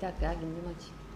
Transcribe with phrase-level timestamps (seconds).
[0.00, 0.96] Bir dakika ya gündemi açayım.
[0.96, 1.09] Merhaba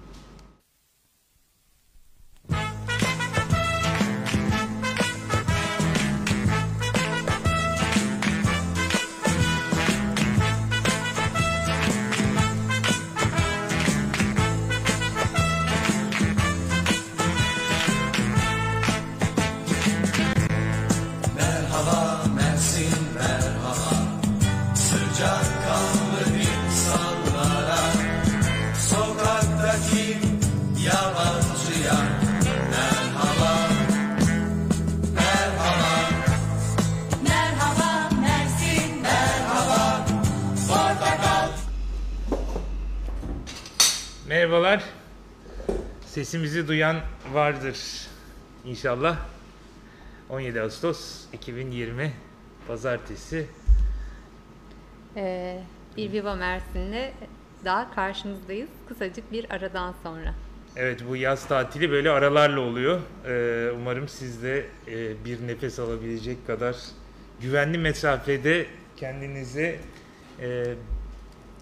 [46.35, 46.97] Sesimizi duyan
[47.33, 47.79] vardır
[48.65, 49.17] inşallah.
[50.31, 52.13] 17 Ağustos 2020
[52.69, 53.47] Pazartesi.
[55.17, 55.61] Ee,
[55.97, 57.13] bir Viva Mersin'le
[57.65, 58.69] daha karşınızdayız.
[58.89, 60.35] Kısacık bir aradan sonra.
[60.77, 63.01] Evet bu yaz tatili böyle aralarla oluyor.
[63.27, 66.77] Ee, umarım siz de e, bir nefes alabilecek kadar
[67.41, 69.81] güvenli mesafede kendinize
[70.41, 70.65] e,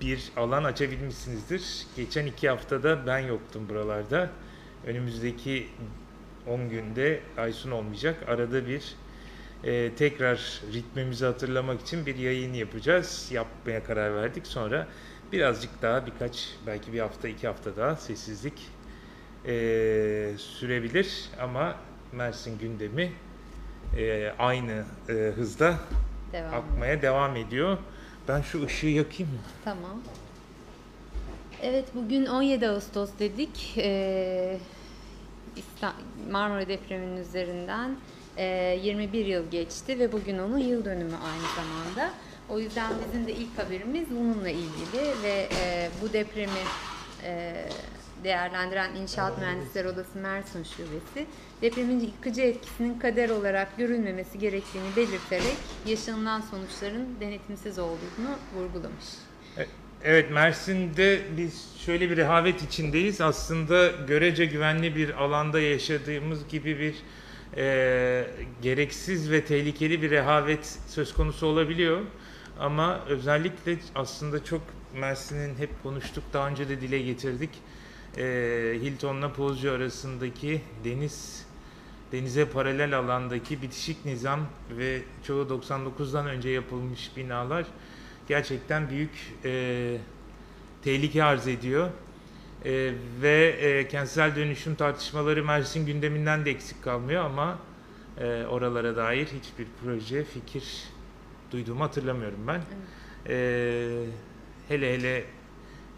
[0.00, 1.86] bir alan açabilmişsinizdir.
[1.96, 4.30] Geçen iki haftada ben yoktum buralarda.
[4.86, 5.68] Önümüzdeki
[6.46, 8.28] 10 günde Aysun olmayacak.
[8.28, 8.94] Arada bir
[9.64, 13.28] e, tekrar ritmimizi hatırlamak için bir yayın yapacağız.
[13.32, 14.46] Yapmaya karar verdik.
[14.46, 14.88] Sonra
[15.32, 18.68] birazcık daha birkaç belki bir hafta iki hafta daha sessizlik
[19.46, 19.52] e,
[20.38, 21.76] sürebilir ama
[22.12, 23.12] Mersin gündemi
[23.98, 25.78] e, aynı e, hızda
[26.32, 26.54] Devam.
[26.54, 27.78] akmaya devam ediyor.
[28.28, 29.38] Ben şu ışığı yakayım mı?
[29.64, 30.02] Tamam.
[31.62, 33.74] Evet bugün 17 Ağustos dedik.
[33.76, 34.58] Ee,
[36.30, 37.96] Marmara depreminin üzerinden
[38.36, 42.14] e, 21 yıl geçti ve bugün onun yıl dönümü aynı zamanda.
[42.48, 46.62] O yüzden bizim de ilk haberimiz bununla ilgili ve e, bu depremi
[47.24, 47.54] e,
[48.24, 51.26] değerlendiren İnşaat Mühendisleri Odası Mersin Şubesi
[51.62, 55.56] depremin yıkıcı etkisinin kader olarak görülmemesi gerektiğini belirterek
[55.86, 59.06] yaşanılan sonuçların denetimsiz olduğunu vurgulamış.
[59.58, 63.20] E- Evet Mersin'de biz şöyle bir rehavet içindeyiz.
[63.20, 66.94] Aslında görece güvenli bir alanda yaşadığımız gibi bir
[67.56, 68.26] e,
[68.62, 72.00] gereksiz ve tehlikeli bir rehavet söz konusu olabiliyor.
[72.58, 74.62] Ama özellikle aslında çok
[74.94, 77.50] Mersin'in hep konuştuk daha önce de dile getirdik.
[78.18, 78.24] E,
[78.82, 81.46] Hilton'la Pozcu arasındaki deniz
[82.12, 84.40] denize paralel alandaki bitişik nizam
[84.78, 87.64] ve çoğu 99'dan önce yapılmış binalar
[88.32, 89.10] gerçekten büyük
[89.44, 89.96] e,
[90.82, 91.90] tehlike arz ediyor.
[92.64, 97.58] E, ve e, kentsel dönüşüm tartışmaları Mersin gündeminden de eksik kalmıyor ama
[98.18, 100.64] e, oralara dair hiçbir proje, fikir
[101.50, 102.60] duyduğumu hatırlamıyorum ben.
[103.28, 104.06] E,
[104.68, 105.24] hele hele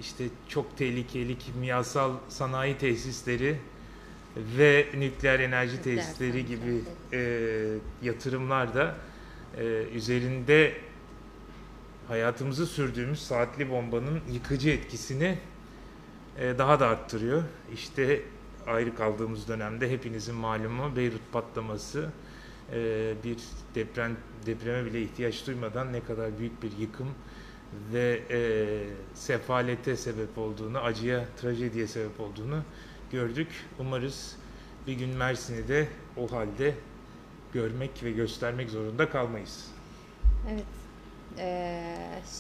[0.01, 3.57] işte çok tehlikeli kimyasal sanayi tesisleri
[4.37, 6.81] ve nükleer enerji Nükleer tesisleri gibi
[7.13, 7.21] e,
[8.03, 8.95] yatırımlar da
[9.59, 9.65] e,
[9.95, 10.73] üzerinde
[12.09, 15.39] hayatımızı sürdüğümüz saatli bombanın yıkıcı etkisini
[16.39, 17.43] e, daha da arttırıyor.
[17.75, 18.23] İşte
[18.67, 22.11] ayrı kaldığımız dönemde hepinizin malumu Beyrut patlaması
[22.73, 23.37] e, bir
[23.75, 24.17] deprem
[24.47, 27.09] depreme bile ihtiyaç duymadan ne kadar büyük bir yıkım
[27.93, 28.39] ve e,
[29.15, 32.63] sefalete sebep olduğunu, acıya, trajediye sebep olduğunu
[33.13, 33.49] gördük.
[33.79, 34.37] Umarız
[34.87, 36.75] bir gün Mersin'i de o halde
[37.53, 39.71] görmek ve göstermek zorunda kalmayız.
[40.53, 40.84] Evet.
[41.39, 41.83] Ee,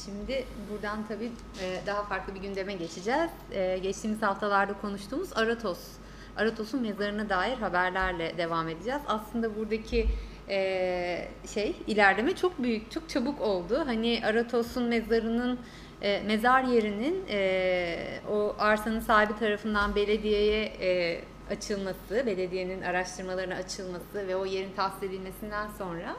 [0.04, 1.30] şimdi buradan tabii
[1.62, 3.30] e, daha farklı bir gündeme geçeceğiz.
[3.52, 5.78] Ee, geçtiğimiz haftalarda konuştuğumuz Aratos,
[6.36, 9.02] Aratos'un mezarına dair haberlerle devam edeceğiz.
[9.06, 10.06] Aslında buradaki
[10.48, 13.82] e, şey ilerleme çok büyük, çok çabuk oldu.
[13.86, 15.58] Hani Aratos'un mezarının
[16.02, 24.36] e, mezar yerinin e, o arsanın sahibi tarafından belediyeye e, açılması, belediyenin araştırmalarına açılması ve
[24.36, 26.16] o yerin tahsis edilmesinden sonra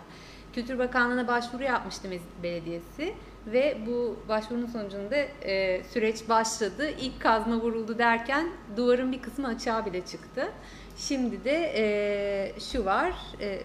[0.56, 3.14] Kültür Bakanlığı'na başvuru yapmıştı Mezit Belediyesi
[3.48, 6.90] ve bu başvurunun sonucunda e, süreç başladı.
[7.00, 8.48] İlk kazma vuruldu derken
[8.78, 10.52] duvarın bir kısmı açığa bile çıktı.
[10.98, 13.60] Şimdi de e, şu var, e,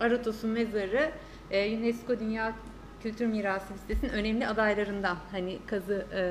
[0.00, 1.10] Aratos'un mezarı
[1.50, 2.52] e, UNESCO Dünya
[3.02, 5.16] Kültür Mirası listesinin önemli adaylarından.
[5.30, 6.22] Hani kazı e,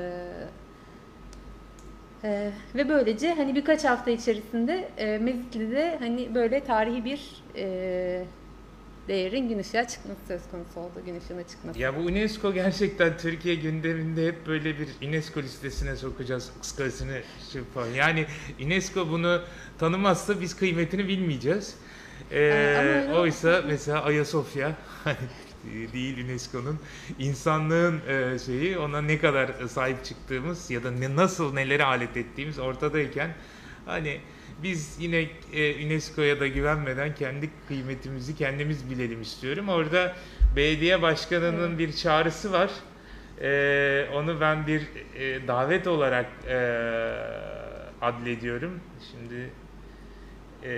[2.28, 8.24] e, ve böylece hani birkaç hafta içerisinde e, Mezitli'de hani böyle tarihi bir e,
[9.08, 11.04] değerin gün ışığa çıkması söz konusu oldu.
[11.06, 11.78] Gün ışığına çıkması.
[11.78, 16.50] Ya bu UNESCO gerçekten Türkiye gündeminde hep böyle bir UNESCO listesine sokacağız
[17.52, 17.86] şey falan.
[17.86, 18.26] Yani
[18.64, 19.42] UNESCO bunu
[19.78, 21.74] tanımazsa biz kıymetini bilmeyeceğiz.
[22.32, 24.76] Ee, ama oysa mesela Ayasofya
[25.92, 26.78] değil UNESCO'nun
[27.18, 32.58] insanlığın e, şeyi ona ne kadar sahip çıktığımız ya da ne, nasıl nelere alet ettiğimiz
[32.58, 33.34] ortadayken
[33.86, 34.20] hani
[34.62, 39.68] biz yine e, UNESCO'ya da güvenmeden kendi kıymetimizi kendimiz bilelim istiyorum.
[39.68, 40.16] Orada
[40.56, 42.70] belediye başkanının bir çağrısı var.
[43.40, 44.82] E, onu ben bir
[45.18, 46.56] e, davet olarak e,
[48.00, 48.80] adlediyorum.
[49.10, 49.50] Şimdi
[50.62, 50.72] e,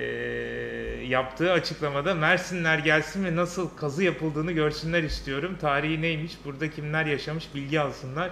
[1.09, 5.57] yaptığı açıklamada Mersinler gelsin ve nasıl kazı yapıldığını görsünler istiyorum.
[5.61, 8.31] Tarihi neymiş, burada kimler yaşamış bilgi alsınlar.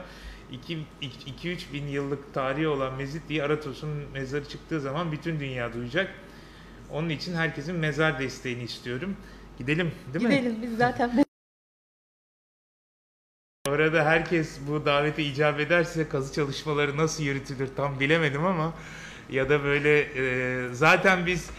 [0.53, 6.15] 2-3 bin yıllık tarihi olan Mezitli'yi Aratos'un mezarı çıktığı zaman bütün dünya duyacak.
[6.91, 9.17] Onun için herkesin mezar desteğini istiyorum.
[9.59, 10.31] Gidelim değil mi?
[10.31, 11.25] Gidelim biz zaten
[13.69, 18.75] Orada herkes bu davete icap ederse kazı çalışmaları nasıl yürütülür tam bilemedim ama
[19.33, 21.51] ya da böyle e, zaten biz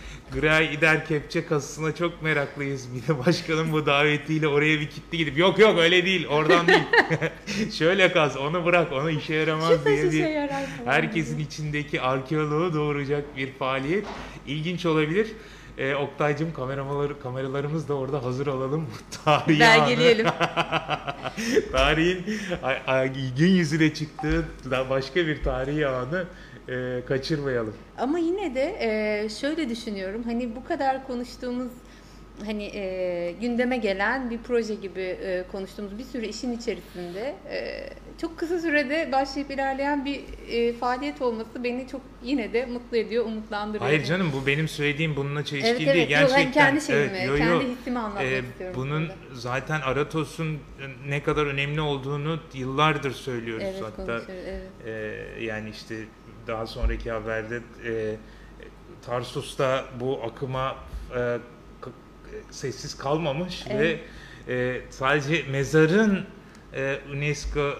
[0.41, 2.87] Gray İder Kepçe kazısına çok meraklıyız.
[2.95, 6.83] Bir de başkanın bu davetiyle oraya bir kitli gidip yok yok öyle değil oradan değil.
[7.77, 10.91] Şöyle kaz onu bırak onu işe yaramaz diye bir yarar falan.
[10.91, 14.05] herkesin içindeki arkeoloğu doğuracak bir faaliyet.
[14.47, 15.27] İlginç olabilir.
[15.77, 18.81] E, Oktay'cım kameraları, kameralarımız da orada hazır olalım.
[18.81, 20.25] Bu tarihi Belgeleyelim.
[21.71, 22.25] Tarihin
[23.37, 24.45] gün yüzüne çıktığı
[24.89, 26.25] başka bir tarihi anı
[26.69, 27.73] e, kaçırmayalım.
[27.97, 30.23] Ama yine de e, şöyle düşünüyorum.
[30.23, 31.71] Hani bu kadar konuştuğumuz
[32.45, 37.89] hani e, gündeme gelen bir proje gibi e, konuştuğumuz bir sürü işin içerisinde e,
[38.21, 43.25] çok kısa sürede başlayıp ilerleyen bir e, faaliyet olması beni çok yine de mutlu ediyor,
[43.25, 43.85] umutlandırıyor.
[43.85, 45.97] Hayır canım bu benim söylediğim bununla çelişkili Evet, değil.
[45.97, 46.09] evet.
[46.11, 46.51] Ben Gerçekten.
[46.51, 47.71] kendi şeyimi, evet, yo, kendi yo.
[47.71, 49.15] hissimi anlatmak Ee, istiyorum Bunun burada.
[49.33, 50.57] zaten Aratos'un
[51.07, 53.65] ne kadar önemli olduğunu yıllardır söylüyoruz.
[53.67, 54.61] Evet, Hatta evet.
[54.85, 55.95] e, yani işte
[56.47, 58.15] daha sonraki haberde e,
[59.05, 60.75] Tarsus'ta bu akıma
[61.15, 61.37] e,
[61.81, 61.91] k-
[62.51, 63.99] sessiz kalmamış Evet.
[64.47, 66.25] ve e, sadece mezarın
[66.73, 67.73] e, UNESCO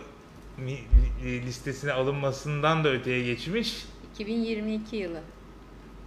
[1.23, 3.85] listesine alınmasından da öteye geçmiş.
[4.13, 5.19] 2022 yılı.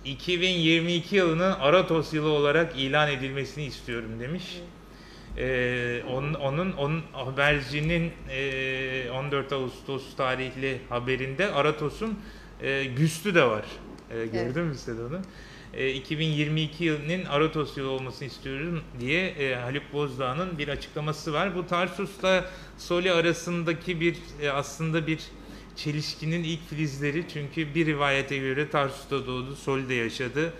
[0.04, 4.60] 2022 yılının Aratos yılı olarak ilan edilmesini istiyorum demiş.
[5.38, 12.18] Ee, onun, onun, onun habercinin e, 14 Ağustos tarihli haberinde Aratos'un
[12.62, 13.64] e, güstü de var.
[14.10, 15.20] E, gördün mü sen onu?
[15.74, 21.56] E, 2022 yılının Aratos yılı olmasını istiyorum diye e, Haluk Bozdağ'ın bir açıklaması var.
[21.56, 22.44] Bu Tarsus'la
[22.78, 25.20] Soli arasındaki bir e, aslında bir
[25.76, 30.52] çelişkinin ilk filizleri çünkü bir rivayete göre Tarsus'ta doğdu, Soli'de yaşadı.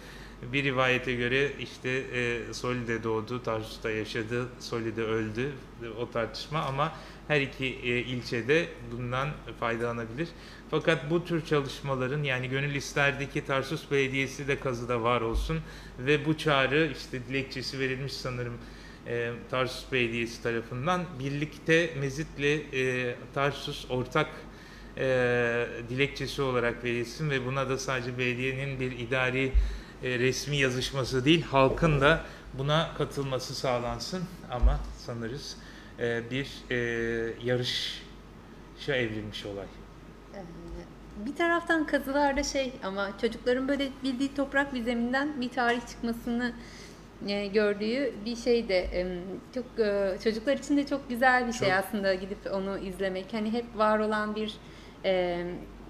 [0.53, 5.53] Bir rivayete göre işte e, Soli'de doğdu, Tarsus'ta yaşadı, Soli'de öldü.
[6.01, 6.93] O tartışma ama
[7.29, 9.29] her iki e, ilçede bundan
[9.61, 10.29] faydalanabilir.
[10.71, 15.59] Fakat bu tür çalışmaların yani gönül isterdi ki Tarsus Belediyesi de kazıda var olsun
[15.99, 18.55] ve bu çağrı işte dilekçesi verilmiş sanırım
[19.07, 24.29] e, Tarsus Belediyesi tarafından birlikte Mezit'le e, Tarsus ortak
[24.99, 29.53] e, dilekçesi olarak verilsin ve buna da sadece belediyenin bir idari
[30.03, 32.21] e, resmi yazışması değil halkın da
[32.55, 35.57] buna katılması sağlansın ama sanırız
[35.99, 36.77] e, bir e,
[37.45, 39.67] yarışa evrilmiş olay.
[41.27, 46.53] Bir taraftan kazılarda şey ama çocukların böyle bildiği toprak bir zeminden bir tarih çıkmasını
[47.29, 49.07] e, gördüğü bir şey de
[49.55, 51.79] çok e, çocuklar için de çok güzel bir şey Çok.
[51.79, 53.33] aslında gidip onu izlemek.
[53.33, 54.55] Hani hep var olan bir
[55.05, 55.45] e,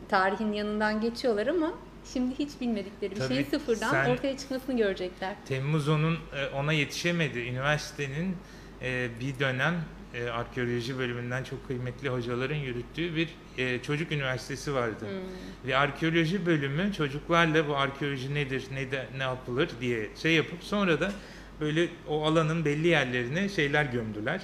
[0.08, 1.72] tarihin yanından geçiyorlar ama
[2.12, 5.34] şimdi hiç bilmedikleri bir Tabii şeyin sıfırdan sen- ortaya çıkmasını görecekler.
[5.48, 7.38] Temmuz onun e, ona yetişemedi.
[7.38, 8.36] Üniversitenin
[8.82, 9.74] e, bir dönem
[10.14, 15.00] e, arkeoloji bölümünden çok kıymetli hocaların yürüttüğü bir e, çocuk üniversitesi vardı.
[15.00, 15.68] Hmm.
[15.68, 21.00] Ve arkeoloji bölümü çocuklarla bu arkeoloji nedir, ne de ne yapılır diye şey yapıp sonra
[21.00, 21.12] da
[21.60, 24.40] böyle o alanın belli yerlerine şeyler gömdüler.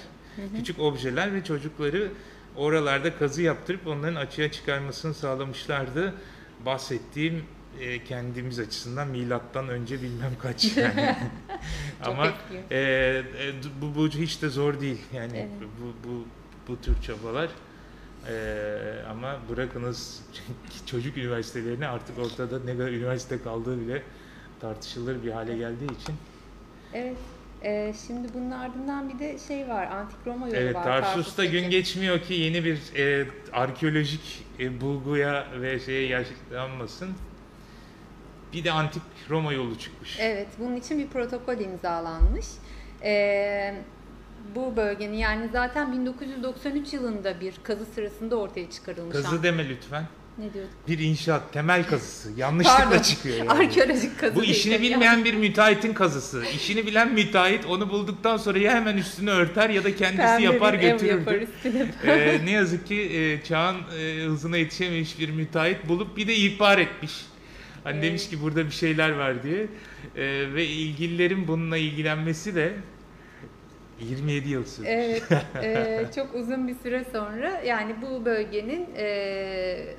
[0.57, 2.11] Küçük objeler ve çocukları
[2.57, 6.14] oralarda kazı yaptırıp onların açığa çıkarmasını sağlamışlardı.
[6.66, 7.45] Bahsettiğim
[7.81, 11.16] e, kendimiz açısından milattan önce bilmem kaç yani.
[12.04, 12.26] Ama
[12.71, 13.52] e, e,
[13.83, 15.71] bu, bu hiç de zor değil yani Evet.
[15.81, 16.25] bu, bu
[16.69, 17.50] bu tür çabalar.
[18.28, 20.23] Ee, ama bırakınız
[20.87, 24.02] çocuk üniversitelerine artık ortada ne kadar üniversite kaldığı bile
[24.61, 26.14] tartışılır bir hale geldiği için.
[26.95, 27.16] Evet.
[27.64, 29.87] E, şimdi bunun ardından bir de şey var.
[29.87, 30.85] Antik Roma yolu Evet var.
[30.85, 31.50] Tarsus'ta Tarsus'taki.
[31.50, 37.14] gün geçmiyor ki yeni bir e, arkeolojik e, bulguya ve şeye yaşanmasın.
[38.52, 40.19] Bir de antik Roma yolu çıkmış.
[40.21, 42.47] Evet, bunun için bir protokol imzalanmış.
[43.04, 43.75] Ee,
[44.54, 49.12] bu bölgenin yani zaten 1993 yılında bir kazı sırasında ortaya çıkarılmış.
[49.16, 50.04] Kazı deme lütfen.
[50.38, 50.72] Ne diyorduk?
[50.88, 52.30] Bir inşaat temel kazısı.
[52.36, 53.02] Yanlışlıkla Pardon.
[53.02, 53.50] çıkıyor yani.
[53.50, 54.52] Arkeolojik kazı Bu değil.
[54.54, 56.44] işini bilmeyen bir müteahhitin kazısı.
[56.54, 60.74] İşini bilen müteahhit onu bulduktan sonra ya hemen üstünü örter ya da kendisi Pembe yapar
[60.74, 61.46] bir ev yapar götürürdü.
[61.56, 61.86] üstüne.
[62.06, 66.78] Ee, ne yazık ki e, çağın e, hızına yetişememiş bir müteahhit bulup bir de ihbar
[66.78, 67.26] etmiş.
[67.84, 68.04] Hani Evet.
[68.04, 69.66] demiş ki burada bir şeyler var diye.
[70.16, 72.72] Ee, ve ilgililerin bununla ilgilenmesi de
[74.00, 74.86] 27 yıl sürdü.
[74.88, 75.22] Evet,
[75.62, 79.94] e, çok uzun bir süre sonra yani bu bölgenin e,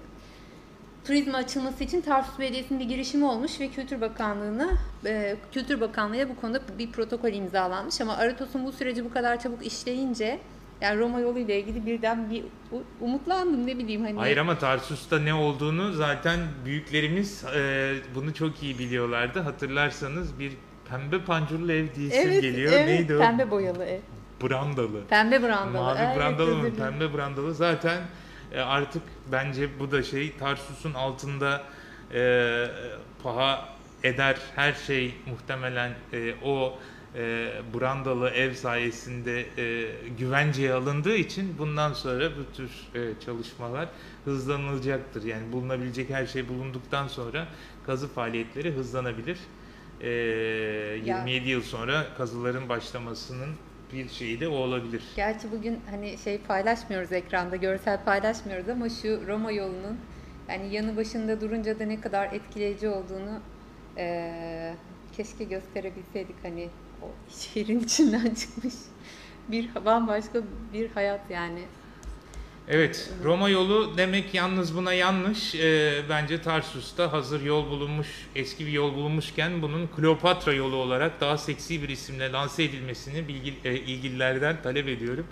[1.05, 4.69] turizme açılması için Tarsus Belediyesi'nin bir girişimi olmuş ve Kültür Bakanlığı'na
[5.05, 9.65] e, Kültür Bakanlığı'ya bu konuda bir protokol imzalanmış ama Aratos'un bu süreci bu kadar çabuk
[9.65, 10.39] işleyince
[10.81, 12.43] yani Roma yolu ile ilgili birden bir
[13.01, 14.19] umutlandım ne bileyim hani.
[14.19, 19.39] Hayır ama Tarsus'ta ne olduğunu zaten büyüklerimiz e, bunu çok iyi biliyorlardı.
[19.39, 20.53] Hatırlarsanız bir
[20.89, 22.74] pembe pancurlu ev diyesim evet, geliyor.
[22.74, 23.19] evet, Neydi o?
[23.19, 24.00] pembe boyalı ev.
[24.43, 25.05] Brandalı.
[25.10, 25.83] Pembe brandalı.
[25.83, 26.75] Mavi Evet, brandalı mı?
[26.75, 27.53] Pembe brandalı.
[27.53, 28.01] Zaten
[28.51, 31.63] e, artık bence bu da şey Tarsus'un altında
[32.13, 32.68] e,
[33.24, 33.70] paha
[34.03, 36.80] eder her şey muhtemelen e, o
[37.15, 39.89] e, brandalı ev sayesinde e,
[40.20, 43.89] güvenceye alındığı için bundan sonra bu tür e, çalışmalar
[44.25, 45.24] hızlanılacaktır.
[45.24, 47.48] Yani bulunabilecek her şey bulunduktan sonra
[47.86, 49.38] kazı faaliyetleri hızlanabilir.
[50.01, 50.10] E,
[51.06, 53.50] 27 yıl sonra kazıların başlamasının
[53.93, 55.03] bir şeyi de o olabilir.
[55.15, 59.97] Gerçi bugün hani şey paylaşmıyoruz ekranda, görsel paylaşmıyoruz ama şu Roma yolunun
[60.50, 63.39] yani yanı başında durunca da ne kadar etkileyici olduğunu
[63.97, 64.73] eee,
[65.17, 66.69] keşke gösterebilseydik hani
[67.01, 68.73] o şehrin içinden çıkmış
[69.47, 70.39] bir bambaşka
[70.73, 71.59] bir hayat yani.
[72.67, 75.55] Evet, Roma yolu demek yalnız buna yanlış.
[75.55, 81.38] Ee, bence Tarsus'ta hazır yol bulunmuş, eski bir yol bulunmuşken bunun Kleopatra yolu olarak daha
[81.38, 85.27] seksi bir isimle lanse edilmesini bilgi, e, ilgililerden talep ediyorum.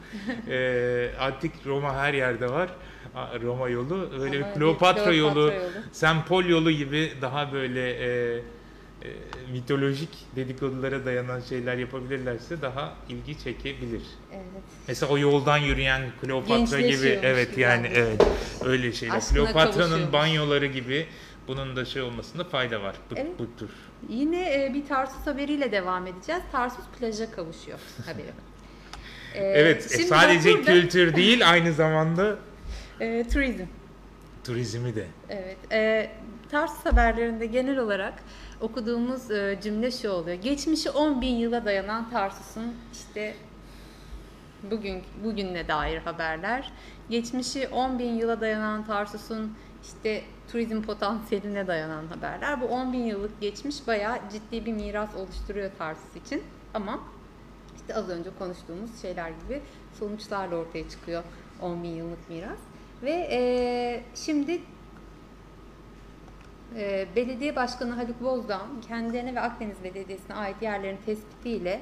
[0.50, 2.70] Ee, antik Roma her yerde var.
[3.44, 4.10] Roma yolu.
[4.20, 5.54] Böyle Ama Kleopatra, Kleopatra yolu, yolu.
[5.92, 8.42] Sempol yolu gibi daha böyle e,
[9.06, 9.08] e,
[9.52, 14.02] mitolojik dedikodulara dayanan şeyler yapabilirlerse daha ilgi çekebilir.
[14.34, 14.44] Evet.
[14.88, 17.98] Mesela o yoldan yürüyen Kleopatra gibi evet yani yani.
[17.98, 18.22] evet
[18.66, 19.16] öyle şeyler.
[19.16, 21.06] Aşkına Kleopatra'nın banyoları gibi
[21.48, 23.28] bunun da şey olmasında fayda var bu, Evet.
[23.40, 23.70] bu tür.
[24.10, 26.42] Yine e, bir Tarsus haberiyle devam edeceğiz.
[26.52, 28.26] Tarsus plaja kavuşuyor haberi.
[29.36, 32.36] Ee, Evet e, sadece burada, kültür değil aynı zamanda
[33.00, 33.64] e, turizm.
[34.44, 35.06] turizmi de.
[35.30, 35.58] Evet.
[35.72, 36.12] E,
[36.52, 38.14] Tarsus haberlerinde genel olarak
[38.62, 40.38] okuduğumuz e, cümle şu oluyor.
[40.38, 43.36] Geçmişi 10 bin yıla dayanan Tarsus'un işte
[44.72, 46.72] bugün bugünle dair haberler.
[47.10, 49.54] Geçmişi 10 bin yıla dayanan Tarsus'un
[49.84, 52.62] işte turizm potansiyeline dayanan haberler.
[52.62, 56.44] Bu 10 bin yıllık geçmiş bayağı ciddi bir miras oluşturuyor Tarsus için.
[56.74, 57.00] Ama
[57.76, 59.62] işte az önce konuştuğumuz şeyler gibi
[60.00, 61.24] sonuçlarla ortaya çıkıyor
[61.62, 62.60] 10 bin yıllık miras.
[63.04, 64.62] Ve e, şimdi
[66.78, 71.82] e, Belediye Başkanı Haluk Bozdağ kendilerine ve Akdeniz Belediyesi'ne ait yerlerin tespitiyle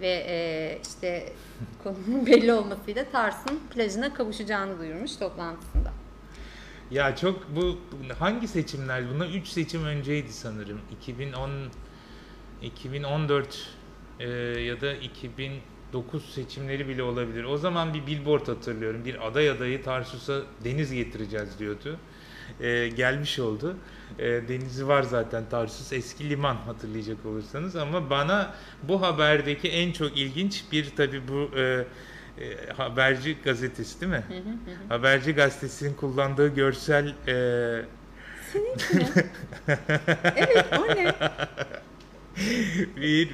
[0.00, 1.32] ve e, işte
[1.84, 5.92] konunun belli olmasıyla Tars'ın plajına kavuşacağını duyurmuş toplantısında.
[6.90, 7.78] Ya çok bu
[8.18, 9.10] hangi seçimler?
[9.14, 10.80] Bunlar 3 seçim önceydi sanırım.
[11.00, 11.50] 2010
[12.62, 13.68] 2014
[14.20, 14.28] e,
[14.60, 17.44] ya da 2009 seçimleri bile olabilir.
[17.44, 19.04] O zaman bir billboard hatırlıyorum.
[19.04, 21.98] Bir aday adayı Tarsus'a deniz getireceğiz diyordu.
[22.60, 23.76] E, gelmiş oldu.
[24.18, 30.18] E, denizi var zaten Tarsus eski liman hatırlayacak olursanız ama bana bu haberdeki en çok
[30.18, 31.84] ilginç bir tabi bu e,
[32.40, 34.24] e, haberci gazetesi değil mi?
[34.88, 37.32] Haberci gazetesinin kullandığı görsel e,
[40.36, 41.14] Evet o ne?
[42.96, 43.28] bir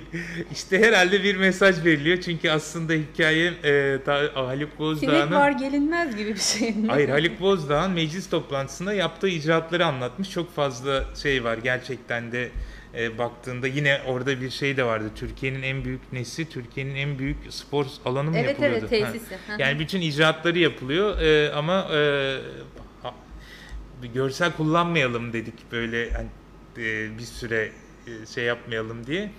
[0.53, 6.35] işte herhalde bir mesaj veriliyor çünkü aslında hikaye e, ta, Haluk Bozdağ'ın var gelinmez gibi
[6.35, 6.87] bir şey mi?
[6.89, 10.31] Hayır Haluk Bozdağ'ın meclis toplantısında yaptığı icraatları anlatmış.
[10.31, 12.49] Çok fazla şey var gerçekten de
[12.95, 15.11] e, baktığında yine orada bir şey de vardı.
[15.17, 18.87] Türkiye'nin en büyük nesi, Türkiye'nin en büyük spor alanı mı Evet yapılıyordu?
[18.91, 19.13] evet Ha.
[19.13, 19.35] tesisi.
[19.35, 19.53] Hı.
[19.59, 22.37] Yani bütün icraatları yapılıyor e, ama e,
[23.03, 23.15] ha-
[24.15, 26.29] görsel kullanmayalım dedik böyle hani,
[26.87, 27.73] e, bir süre
[28.35, 29.31] şey yapmayalım diye.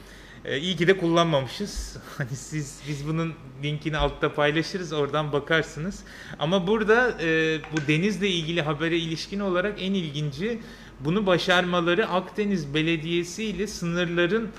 [0.46, 1.98] E, iyi ki de kullanmamışız.
[2.18, 6.04] Hani siz biz bunun linkini altta paylaşırız oradan bakarsınız.
[6.40, 10.60] Ama burada e, bu denizle ilgili habere ilişkin olarak en ilginci
[11.00, 14.50] bunu başarmaları Akdeniz Belediyesi ile sınırların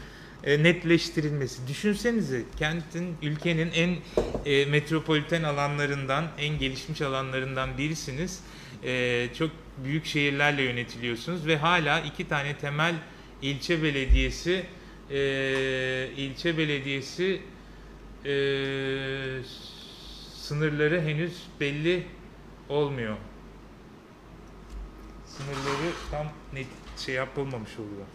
[0.44, 1.68] e, netleştirilmesi.
[1.68, 3.96] Düşünsenize kentin, ülkenin en
[4.46, 8.40] e, metropoliten alanlarından, en gelişmiş alanlarından birisiniz.
[8.84, 9.50] E, çok
[9.84, 12.94] büyük şehirlerle yönetiliyorsunuz ve hala iki tane temel
[13.44, 14.66] ilçe belediyesi
[15.10, 15.18] e,
[16.16, 17.42] ilçe belediyesi
[18.24, 18.32] e,
[20.36, 22.06] sınırları henüz belli
[22.68, 23.16] olmuyor.
[25.26, 26.66] sınırları tam net
[26.98, 28.06] şey yapılmamış oluyor.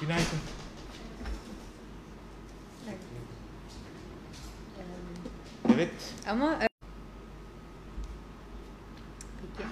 [0.00, 0.40] Günaydın.
[5.74, 6.14] Evet.
[6.28, 6.68] Ama e,
[9.56, 9.68] Peki.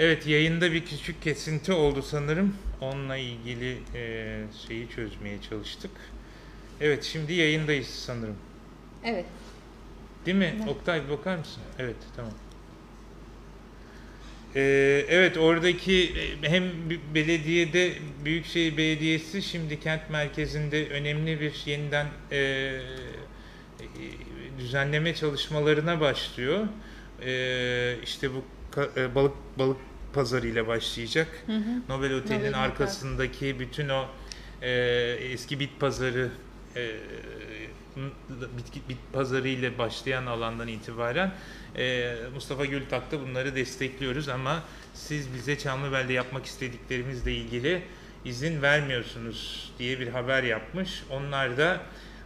[0.00, 2.54] Evet yayında bir küçük kesinti oldu sanırım.
[2.80, 5.90] Onunla ilgili e, şeyi çözmeye çalıştık.
[6.80, 8.36] Evet şimdi yayındayız sanırım.
[9.04, 9.24] Evet.
[10.26, 10.54] Değil mi?
[10.58, 10.68] Evet.
[10.68, 11.62] Oktay bir bakar mısın?
[11.78, 12.32] Evet tamam.
[14.56, 16.64] Ee, evet oradaki e, hem
[17.14, 17.92] belediyede
[18.24, 22.80] Büyükşehir Belediyesi şimdi kent merkezinde önemli bir yeniden e, e,
[24.58, 26.66] düzenleme çalışmalarına başlıyor.
[27.24, 28.44] E, işte bu
[28.96, 31.28] e, balık balık pazarı ile başlayacak.
[31.46, 31.82] Hı hı.
[31.88, 32.60] Nobel Otel'in Nobel Otel.
[32.60, 34.06] arkasındaki bütün o
[34.62, 34.70] e,
[35.20, 36.30] eski bit pazarı
[36.76, 36.90] e,
[38.56, 41.32] bit, bit pazarı ile başlayan alandan itibaren
[41.76, 44.62] e, Mustafa Gültak'ta bunları destekliyoruz ama
[44.94, 47.82] siz bize Çamlıbel'de yapmak istediklerimizle ilgili
[48.24, 51.02] izin vermiyorsunuz diye bir haber yapmış.
[51.10, 51.80] Onlar da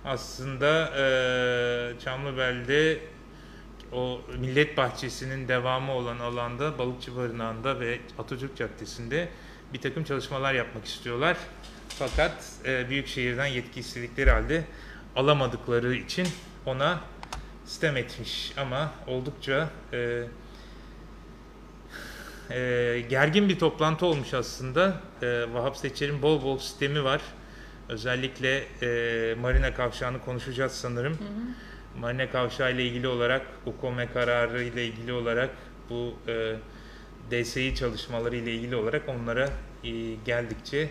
[0.05, 2.99] aslında e, Çamlıbel'de
[3.93, 9.29] o Millet Bahçesi'nin devamı olan alanda Balıkçı Barınağı'nda ve Atatürk Caddesi'nde
[9.73, 11.37] bir takım çalışmalar yapmak istiyorlar.
[11.89, 14.65] Fakat e, Büyükşehir'den yetki istedikleri halde
[15.17, 16.29] alamadıkları için
[16.67, 17.01] ona
[17.65, 20.23] sistem etmiş ama oldukça e,
[22.51, 25.01] e, gergin bir toplantı olmuş aslında.
[25.23, 27.21] E, Vahap Seçer'in bol bol sistemi var.
[27.89, 31.19] Özellikle e, Marina Kavşağı'nı konuşacağız sanırım.
[32.01, 35.51] Marina Kavşağı ile ilgili olarak, UKOME kararı ile ilgili olarak
[35.91, 36.57] bu e,
[37.31, 39.49] DSİ çalışmaları ile ilgili olarak onlara
[39.85, 40.91] e, geldikçe,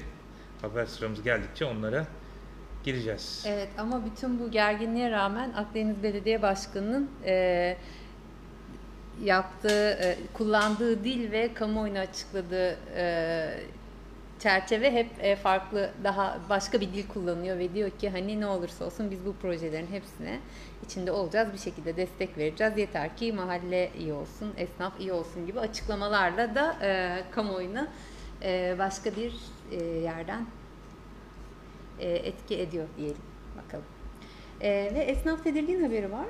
[0.62, 2.06] haber sıramız geldikçe onlara
[2.84, 3.44] gireceğiz.
[3.48, 7.78] Evet ama bütün bu gerginliğe rağmen Akdeniz Belediye Başkanı'nın e,
[9.24, 13.60] yaptığı, e, kullandığı dil ve kamuoyuna açıkladığı e,
[14.44, 18.86] çerçeve hep e, farklı, daha başka bir dil kullanıyor ve diyor ki hani ne olursa
[18.86, 20.40] olsun biz bu projelerin hepsine
[20.86, 22.78] içinde olacağız, bir şekilde destek vereceğiz.
[22.78, 27.88] Yeter ki mahalle iyi olsun, esnaf iyi olsun gibi açıklamalarla da e, kamuoyuna
[28.42, 29.36] e, başka bir
[29.72, 30.46] e, yerden
[32.00, 33.22] e, etki ediyor diyelim.
[33.64, 33.86] Bakalım.
[34.62, 36.28] E, ve esnaf tedirgin haberi var.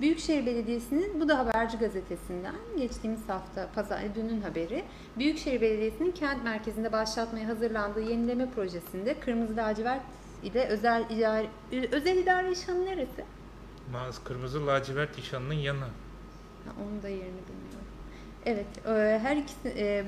[0.00, 4.84] Büyükşehir Belediyesi'nin, bu da Haberci Gazetesi'nden geçtiğimiz hafta, pazar, dünün haberi.
[5.18, 10.02] Büyükşehir Belediyesi'nin kent merkezinde başlatmaya hazırlandığı yenileme projesinde Kırmızı Lacivert
[10.42, 11.46] ile özel idare,
[11.92, 13.24] özel idare işhanı neresi?
[13.92, 15.80] Maz kırmızı lacivert nişanının yanı.
[15.80, 17.86] Ha, onun da yerini bilmiyorum.
[18.46, 20.04] Evet, e, her ikisi e,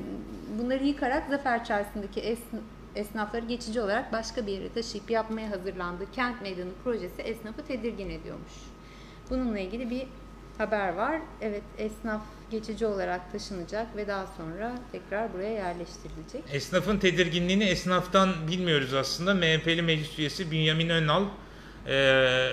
[0.59, 2.61] bunları yıkarak Zafer Çarşısı'ndaki esn-
[2.95, 8.53] esnafları geçici olarak başka bir yere taşıyıp yapmaya hazırlandığı kent meydanı projesi esnafı tedirgin ediyormuş.
[9.31, 10.03] Bununla ilgili bir
[10.59, 11.21] haber var.
[11.41, 16.43] Evet, esnaf geçici olarak taşınacak ve daha sonra tekrar buraya yerleştirilecek.
[16.53, 19.35] Esnafın tedirginliğini esnaftan bilmiyoruz aslında.
[19.35, 21.25] MHP'li meclis üyesi Bünyamin Önal
[21.87, 22.51] e,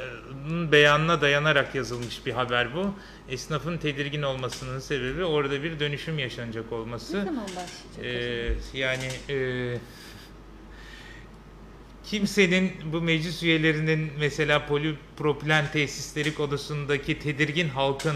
[0.72, 2.94] beyanına dayanarak yazılmış bir haber bu.
[3.30, 7.12] Esnafın tedirgin olmasının sebebi orada bir dönüşüm yaşanacak Ne olması.
[7.12, 8.00] zaman başlayacak?
[8.00, 8.78] Acaba?
[8.78, 9.78] yani e,
[12.08, 18.16] kimsenin bu meclis üyelerinin mesela polipropilen tesisleri konusundaki tedirgin halkın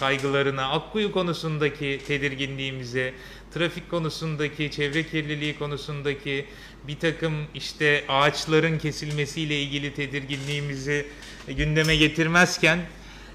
[0.00, 3.14] kaygılarına, Akkuyu konusundaki tedirginliğimize,
[3.54, 6.46] trafik konusundaki, çevre kirliliği konusundaki
[6.88, 11.06] bir takım işte ağaçların kesilmesiyle ilgili tedirginliğimizi
[11.48, 12.78] gündeme getirmezken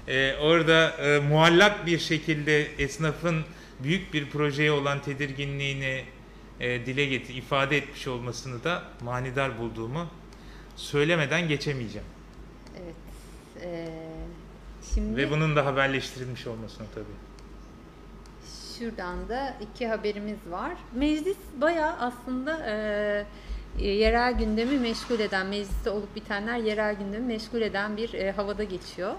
[0.08, 3.44] e, orada e, muallak bir şekilde esnafın
[3.82, 6.04] büyük bir projeye olan tedirginliğini
[6.62, 10.06] e, dile getir, ifade etmiş olmasını da manidar bulduğumu
[10.76, 12.06] söylemeden geçemeyeceğim.
[12.82, 12.94] Evet.
[13.62, 13.88] Ee,
[14.94, 17.04] şimdi Ve bunun da haberleştirilmiş olmasına tabii.
[18.78, 20.72] Şuradan da iki haberimiz var.
[20.94, 27.96] Meclis bayağı aslında e, yerel gündemi meşgul eden, mecliste olup bitenler yerel gündemi meşgul eden
[27.96, 29.14] bir e, havada geçiyor.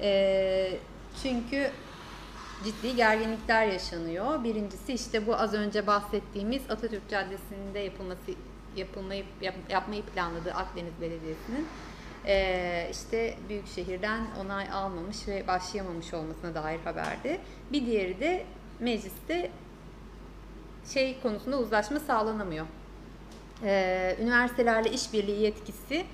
[0.00, 0.78] E,
[1.22, 1.70] çünkü
[2.64, 4.44] ciddi gerginlikler yaşanıyor.
[4.44, 8.20] Birincisi işte bu az önce bahsettiğimiz Atatürk Caddesi'nde yapılması
[8.76, 11.66] yapılmayı yap- yapmayı planladığı Akdeniz Belediyesi'nin
[12.26, 17.40] e, işte Büyükşehir'den onay almamış ve başlayamamış olmasına dair haberdi.
[17.72, 18.44] Bir diğeri de
[18.80, 19.50] mecliste
[20.94, 22.66] şey konusunda uzlaşma sağlanamıyor.
[23.64, 26.04] E, üniversitelerle işbirliği yetkisi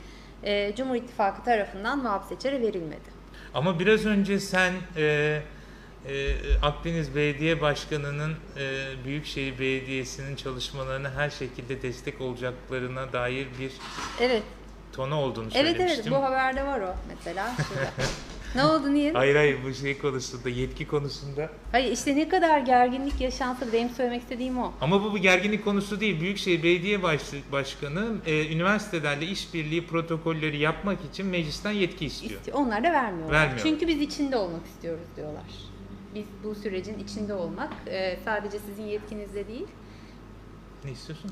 [0.42, 3.18] e, Cumhur İttifakı tarafından Vahap Seçer'e verilmedi.
[3.54, 5.40] Ama biraz önce sen e,
[6.08, 13.72] e, Akdeniz Belediye Başkanı'nın e, Büyükşehir Belediyesi'nin çalışmalarına her şekilde destek olacaklarına dair bir
[14.20, 14.42] Evet,
[14.92, 16.04] tonu olduğunu evet söylemiştim.
[16.06, 17.56] evet bu haberde var o mesela.
[18.54, 19.12] Ne oldu niye?
[19.12, 21.50] Hayır hayır bu şey konusunda, yetki konusunda.
[21.72, 24.72] Hayır işte ne kadar gerginlik yaşansa benim söylemek istediğim o.
[24.80, 26.20] Ama bu bir gerginlik konusu değil.
[26.20, 32.40] Büyükşehir Belediye Baş- Başkanı e, üniversitelerle işbirliği protokolleri yapmak için meclisten yetki istiyor.
[32.40, 33.32] İsti- Onlar da vermiyorlar.
[33.34, 33.60] Vermiyor.
[33.62, 35.44] Çünkü biz içinde olmak istiyoruz diyorlar.
[36.14, 39.66] Biz bu sürecin içinde olmak e, sadece sizin yetkinizde değil.
[40.84, 41.30] Ne istiyorsun?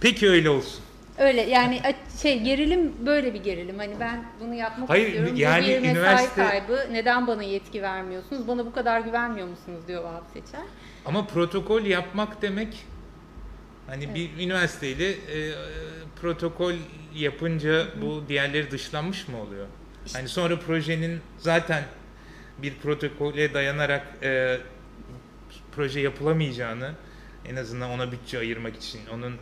[0.00, 0.80] Peki öyle olsun.
[1.18, 1.80] Öyle yani
[2.22, 3.78] şey gerilim böyle bir gerilim.
[3.78, 5.32] Hani ben bunu yapmak Hayır, istiyorum.
[5.36, 6.86] yani bu bir üniversite- kaybı.
[6.92, 8.48] Neden bana yetki vermiyorsunuz?
[8.48, 10.60] Bana bu kadar güvenmiyor musunuz diyor Vahap Seçer.
[11.06, 12.86] Ama protokol yapmak demek
[13.86, 15.54] hani bir üniversiteyle e,
[16.20, 16.74] protokol
[17.14, 19.66] yapınca bu diğerleri dışlanmış mı oluyor?
[20.12, 21.84] Hani sonra projenin zaten
[22.58, 24.58] bir protokole dayanarak e,
[25.72, 26.92] proje yapılamayacağını
[27.48, 29.36] en azından ona bütçe ayırmak için onun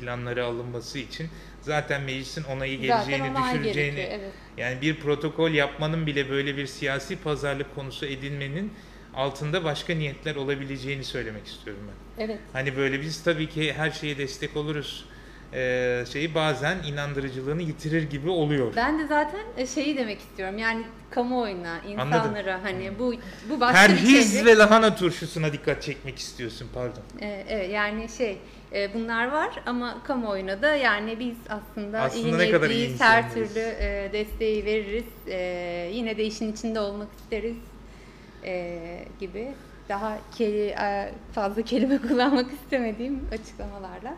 [0.00, 1.28] planları alınması için
[1.60, 4.32] zaten meclisin onayı geleceğini onay düşüreceğini evet.
[4.56, 8.72] yani bir protokol yapmanın bile böyle bir siyasi pazarlık konusu edinmenin
[9.14, 12.24] altında başka niyetler olabileceğini söylemek istiyorum ben.
[12.24, 12.38] Evet.
[12.52, 15.04] Hani böyle biz tabii ki her şeye destek oluruz
[15.54, 18.72] ee, şeyi bazen inandırıcılığını yitirir gibi oluyor.
[18.76, 20.58] Ben de zaten e, şeyi demek istiyorum.
[20.58, 23.14] Yani kamuoyuna, insanlara hani bu
[23.50, 24.46] bu başka bir Perhiz çevre.
[24.46, 27.02] ve lahana turşusuna dikkat çekmek istiyorsun pardon.
[27.20, 28.38] Ee, evet yani şey
[28.72, 33.00] e, bunlar var ama kamuoyuna da yani biz aslında, Aslında iyi ne kadar iyi niyetliyiz,
[33.00, 35.04] her türlü e, desteği veririz.
[35.26, 37.56] E, yine de işin içinde olmak isteriz
[38.44, 38.78] e,
[39.20, 39.48] gibi
[39.88, 44.14] daha keli, e, fazla kelime kullanmak istemediğim açıklamalarla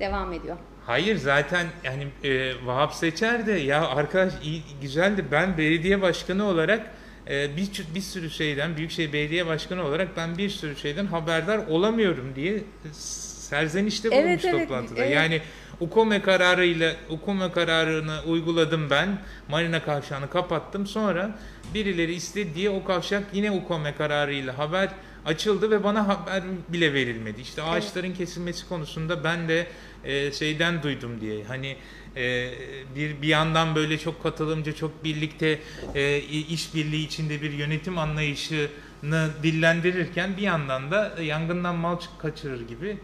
[0.00, 0.56] devam ediyor.
[0.86, 6.90] Hayır zaten yani e, Vahap Seçer de ya arkadaş iyi, güzeldi ben belediye başkanı olarak
[7.30, 12.32] e, bir, bir sürü şeyden Büyükşehir Belediye Başkanı olarak ben bir sürü şeyden haberdar olamıyorum
[12.36, 15.04] diye serzenişte Evet, bulunmuş evet, toplantıda.
[15.04, 15.14] evet.
[15.16, 15.40] Yani
[15.80, 19.18] UKOME kararıyla UKOME kararını uyguladım ben.
[19.48, 20.86] Marina kavşağını kapattım.
[20.86, 21.38] Sonra
[21.74, 24.88] birileri istedi diye o kavşak yine UKOME kararıyla haber
[25.26, 27.40] açıldı ve bana haber bile verilmedi.
[27.40, 29.66] İşte ağaçların kesilmesi konusunda ben de
[30.04, 31.44] e, şeyden duydum diye.
[31.44, 31.76] Hani
[32.16, 32.50] e,
[32.96, 35.58] bir bir yandan böyle çok katılımcı, çok birlikte
[35.94, 42.96] e, işbirliği içinde bir yönetim anlayışını dillendirirken bir yandan da yangından mal kaçırır gibi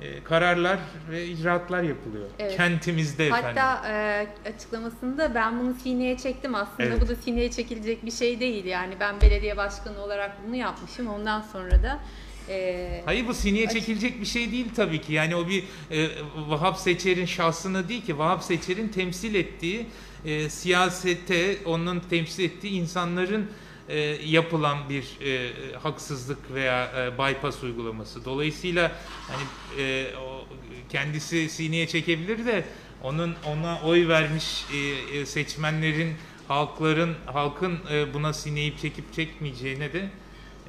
[0.00, 0.78] e, kararlar
[1.10, 2.26] ve icraatlar yapılıyor.
[2.38, 2.56] Evet.
[2.56, 3.62] Kentimizde efendim.
[3.62, 7.00] Hatta e, açıklamasında ben bunu sineye çektim aslında Evet.
[7.00, 11.40] bu da sineye çekilecek bir şey değil yani ben belediye başkanı olarak bunu yapmışım ondan
[11.40, 12.00] sonra da
[12.48, 15.12] e, Hayır bu sineye çekilecek bir şey değil tabii ki.
[15.12, 16.08] Yani o bir e,
[16.48, 18.18] Vahap Seçer'in şahsına değil ki.
[18.18, 19.86] Vahap Seçer'in temsil ettiği
[20.24, 23.50] e, siyasete, onun temsil ettiği insanların
[23.88, 28.24] e, yapılan bir e, haksızlık veya e, bypass uygulaması.
[28.24, 28.92] Dolayısıyla
[29.26, 29.44] hani
[29.78, 30.48] e, o,
[30.88, 32.64] kendisi sineye çekebilir de
[33.02, 34.76] onun ona oy vermiş e,
[35.18, 36.16] e, seçmenlerin,
[36.48, 40.10] halkların, halkın e, buna sineyip çekip çekmeyeceğine de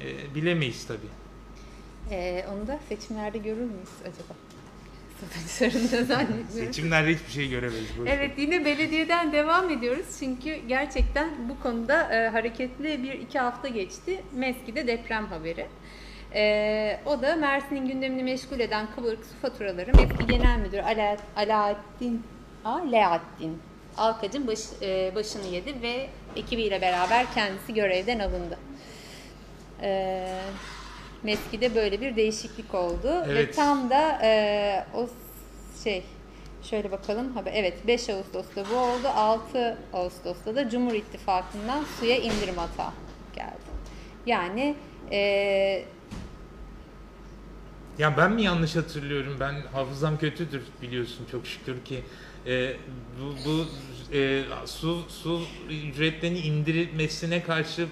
[0.00, 1.10] e, bilemeyiz tabii.
[2.10, 4.34] e, onu da seçimlerde görür müyüz acaba?
[5.20, 6.46] Sonuçlarında zannediyorum.
[6.50, 7.88] Seçimlerde hiçbir şey göremeyiz.
[7.98, 8.16] ver.
[8.18, 14.22] Evet yine belediyeden devam ediyoruz çünkü gerçekten bu konuda e, hareketli bir iki hafta geçti.
[14.32, 15.66] MESKİ'de deprem haberi.
[16.34, 22.22] E, o da Mersin'in gündemini meşgul eden kabarık su faturaları MESKİ Genel Müdürü Ala, Alaaddin
[22.64, 23.58] Alaaddin
[23.96, 28.58] Alkac'ın baş, e, başını yedi ve ekibiyle beraber kendisi görevden alındı.
[29.82, 30.28] E,
[31.26, 33.56] MESKİ'de böyle bir değişiklik oldu ve Evet.
[33.56, 35.08] tam da e, o
[35.84, 36.02] şey
[36.62, 42.56] şöyle bakalım haber evet 5 Ağustos'ta bu oldu 6 Ağustos'ta da Cumhur İttifakı'ndan suya indirim
[42.56, 42.92] hata
[43.34, 43.66] geldi.
[44.26, 44.74] Yani
[45.12, 45.84] e,
[47.98, 49.36] Ya ben mi yanlış hatırlıyorum?
[49.40, 52.02] Ben hafızam kötüdür biliyorsun çok şükür ki.
[52.46, 52.76] Ee,
[53.20, 53.64] bu bu
[54.16, 57.86] e, su su ücretlerinin indirilmesine karşı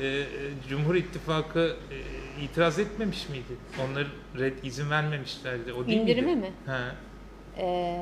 [0.00, 0.24] e,
[0.68, 1.96] Cumhur İttifakı e,
[2.44, 3.56] itiraz etmemiş miydi?
[3.84, 4.06] Onlar
[4.38, 5.72] red izin vermemişlerdi.
[5.72, 6.46] O değil İndirime miydi?
[6.46, 6.52] mi?
[6.66, 6.94] Ha.
[7.58, 7.96] e,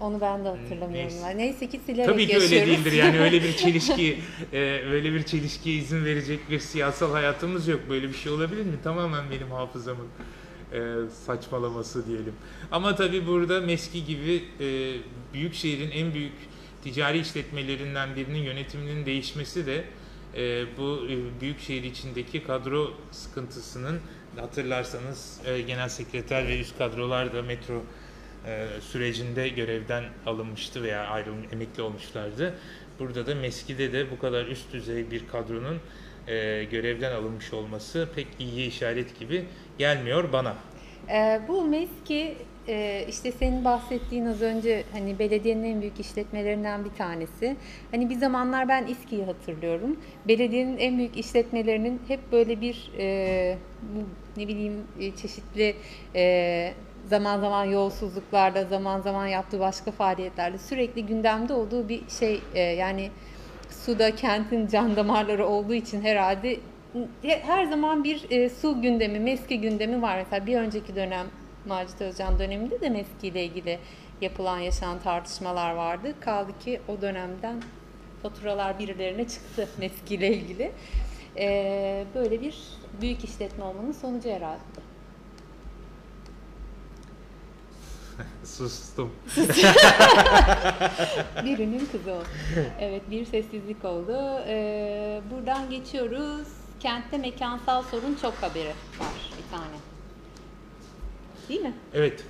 [0.00, 0.92] onu ben de hatırlamıyorum.
[0.92, 1.36] Neyse.
[1.38, 2.84] Neyse, ki silerek Tabii ki öyle yaşıyoruz.
[2.84, 2.92] değildir.
[2.98, 4.18] Yani öyle bir çelişki,
[4.52, 4.58] e,
[4.90, 7.80] öyle bir çelişkiye izin verecek bir siyasal hayatımız yok.
[7.90, 8.76] Böyle bir şey olabilir mi?
[8.84, 10.06] Tamamen benim hafızamın
[10.72, 10.78] e,
[11.26, 12.34] saçmalaması diyelim.
[12.72, 14.94] Ama tabii burada Meski gibi e,
[15.34, 16.32] büyük şehrin en büyük
[16.84, 19.84] ticari işletmelerinden birinin yönetiminin değişmesi de
[20.36, 24.00] e, bu e, büyük şehir içindeki kadro sıkıntısının
[24.36, 27.82] hatırlarsanız e, genel sekreter ve üst kadrolar da metro
[28.46, 32.54] e, sürecinde görevden alınmıştı veya ayrılmış, emekli olmuşlardı.
[32.98, 35.80] Burada da Meski'de de bu kadar üst düzey bir kadronun
[36.28, 39.44] e, görevden alınmış olması pek iyi işaret gibi
[39.78, 40.54] gelmiyor bana.
[41.08, 42.36] Ee, bu MESKİ
[42.68, 47.56] e, işte senin bahsettiğin az önce hani belediyenin en büyük işletmelerinden bir tanesi.
[47.90, 49.96] Hani bir zamanlar ben İSKİ'yi hatırlıyorum.
[50.28, 53.58] Belediyenin en büyük işletmelerinin hep böyle bir e,
[54.36, 55.76] ne bileyim e, çeşitli
[56.14, 56.72] e,
[57.06, 62.40] zaman zaman yolsuzluklarda, zaman zaman yaptığı başka faaliyetlerde sürekli gündemde olduğu bir şey.
[62.54, 63.10] E, yani
[63.70, 66.56] suda kentin can damarları olduğu için herhalde
[67.22, 70.18] her zaman bir e, su gündemi, meski gündemi var.
[70.18, 71.26] Mesela bir önceki dönem
[71.66, 73.78] Macit Özcan döneminde de meski ile ilgili
[74.20, 76.14] yapılan yaşanan tartışmalar vardı.
[76.20, 77.62] Kaldı ki o dönemden
[78.22, 80.72] faturalar birilerine çıktı meski ile ilgili.
[81.36, 82.58] E, böyle bir
[83.00, 84.60] büyük işletme olmanın sonucu herhalde.
[88.44, 89.12] Sustum.
[91.44, 92.22] Birinin kızı o.
[92.80, 94.40] Evet bir sessizlik oldu.
[94.46, 96.48] Ee, buradan geçiyoruz.
[96.80, 99.95] Kentte mekansal sorun çok haberi var bir tane.
[101.48, 101.72] Değil mi?
[101.94, 102.24] Evet.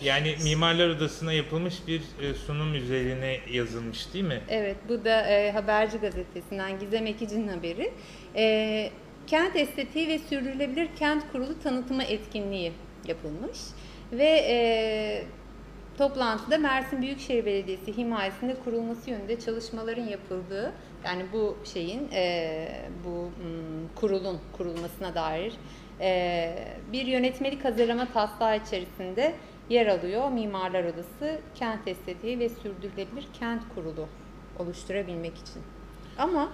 [0.00, 4.40] Yani Mimarlar Odası'na yapılmış bir e, sunum üzerine yazılmış değil mi?
[4.48, 7.92] Evet bu da e, Haberci Gazetesi'nden Gizem Ekici'nin haberi.
[8.36, 8.90] E,
[9.26, 12.72] kent estetiği ve sürdürülebilir kent kurulu tanıtımı etkinliği
[13.06, 13.58] yapılmış.
[14.12, 15.24] Ve e,
[15.98, 20.72] toplantıda Mersin Büyükşehir Belediyesi himayesinde kurulması yönünde çalışmaların yapıldığı
[21.04, 22.68] yani bu şeyin e,
[23.04, 25.52] bu hmm, kurulun kurulmasına dair
[26.92, 29.34] bir yönetmelik hazırlama taslağı içerisinde
[29.68, 30.30] yer alıyor.
[30.30, 34.08] Mimarlar Odası Kent Estetiği ve Sürdürülebilir Kent Kurulu
[34.58, 35.62] oluşturabilmek için.
[36.18, 36.48] Ama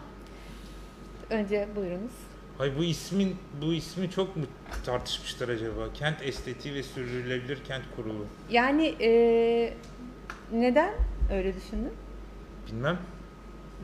[1.30, 2.12] önce buyurunuz.
[2.58, 4.44] Ay bu ismin bu ismi çok mu
[4.86, 5.92] tartışmışlar acaba?
[5.94, 8.26] Kent Estetiği ve Sürdürülebilir Kent Kurulu.
[8.50, 9.74] Yani e,
[10.52, 10.94] neden
[11.32, 11.92] öyle düşündün?
[12.66, 12.98] Bilmem.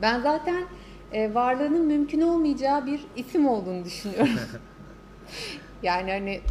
[0.01, 0.65] Ben zaten
[1.11, 4.29] e, varlığının mümkün olmayacağı bir isim olduğunu düşünüyorum.
[5.83, 6.41] yani hani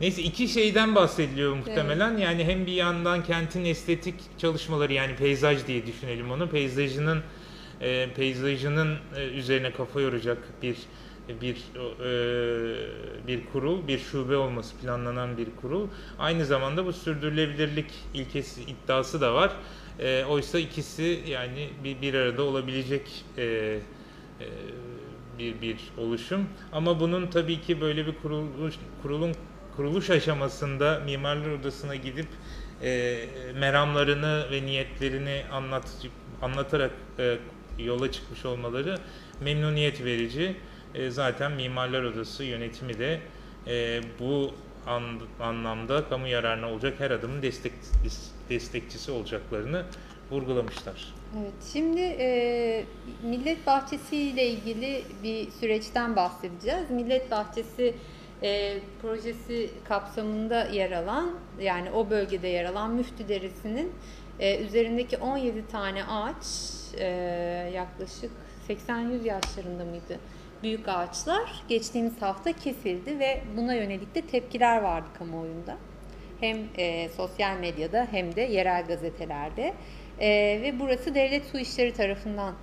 [0.00, 2.16] Neyse iki şeyden bahsediliyor muhtemelen.
[2.16, 6.50] Yani hem bir yandan kentin estetik çalışmaları yani peyzaj diye düşünelim onu.
[6.50, 7.22] Peyzajının
[7.80, 10.76] e, peyzajının e, üzerine kafa yoracak bir
[11.42, 15.88] bir e, bir kurul, bir şube olması planlanan bir kurul.
[16.18, 19.52] Aynı zamanda bu sürdürülebilirlik ilkesi iddiası da var.
[19.98, 23.78] E, oysa ikisi yani bir, bir arada olabilecek e, e,
[25.40, 26.46] bir bir oluşum.
[26.72, 29.34] Ama bunun tabii ki böyle bir kuruluş kurulun
[29.76, 32.26] kuruluş aşamasında Mimarlar Odası'na gidip
[32.82, 33.18] e,
[33.54, 36.06] meramlarını ve niyetlerini anlat,
[36.42, 37.38] anlatarak e,
[37.78, 38.98] yola çıkmış olmaları
[39.40, 40.56] memnuniyet verici.
[40.94, 43.20] E, zaten Mimarlar Odası yönetimi de
[43.66, 44.54] e, bu
[44.86, 45.02] an,
[45.40, 47.72] anlamda kamu yararına olacak her adımın destek,
[48.50, 49.84] destekçisi olacaklarını
[50.30, 51.19] vurgulamışlar.
[51.38, 52.84] Evet, şimdi e,
[53.22, 56.90] Millet Bahçesi ile ilgili bir süreçten bahsedeceğiz.
[56.90, 57.94] Millet Bahçesi
[58.42, 63.92] e, projesi kapsamında yer alan, yani o bölgede yer alan Müftü Deresi'nin
[64.40, 66.44] e, üzerindeki 17 tane ağaç,
[66.98, 67.06] e,
[67.74, 68.30] yaklaşık
[68.68, 70.18] 80-100 yaşlarında mıydı?
[70.62, 75.76] Büyük ağaçlar geçtiğimiz hafta kesildi ve buna yönelik de tepkiler vardı kamuoyunda.
[76.40, 79.74] Hem e, sosyal medyada hem de yerel gazetelerde.
[80.20, 80.28] E,
[80.62, 82.54] ve burası devlet su işleri tarafından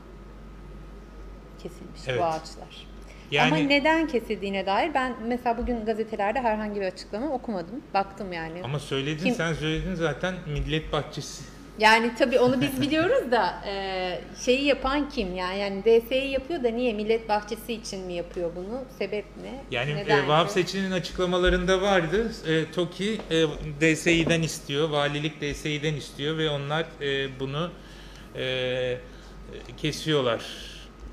[1.64, 2.20] kesilmiş Evet.
[2.20, 2.88] bu ağaçlar.
[3.32, 7.82] Yani Ama neden kesildiğine dair ben mesela bugün gazetelerde herhangi bir açıklama okumadım.
[7.94, 8.62] Baktım yani.
[8.64, 11.44] ama söyledin Kim- sen söyledin zaten Millet Bahçesi.
[11.80, 15.36] Yani tabii onu biz biliyoruz da e, şeyi yapan kim?
[15.36, 16.94] Yani, yani DS'yi yapıyor da niye?
[16.94, 18.84] Millet Bahçesi için mi yapıyor bunu?
[18.98, 19.64] Sebep ne?
[19.72, 20.50] Yani Neden e, Vahap?
[20.50, 22.32] Seçin'in açıklamalarında vardı.
[22.48, 23.46] E, TOKİ e,
[23.82, 27.72] DSİ'den istiyor, valilik DSİ'den istiyor ve onlar e, bunu
[28.36, 28.98] e,
[29.78, 30.46] kesiyorlar.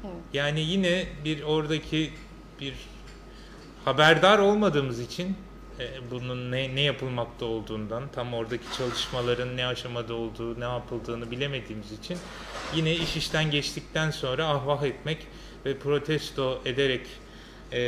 [0.05, 0.15] Evet.
[0.33, 2.11] Yani yine bir oradaki
[2.61, 2.75] bir
[3.85, 5.37] haberdar olmadığımız için
[5.81, 11.93] e, bunun ne, ne yapılmakta olduğundan, tam oradaki çalışmaların ne aşamada olduğu, ne yapıldığını bilemediğimiz
[11.93, 12.19] için
[12.75, 15.19] yine iş işten geçtikten sonra ahvah etmek
[15.67, 17.07] ve protesto ederek
[17.73, 17.81] e,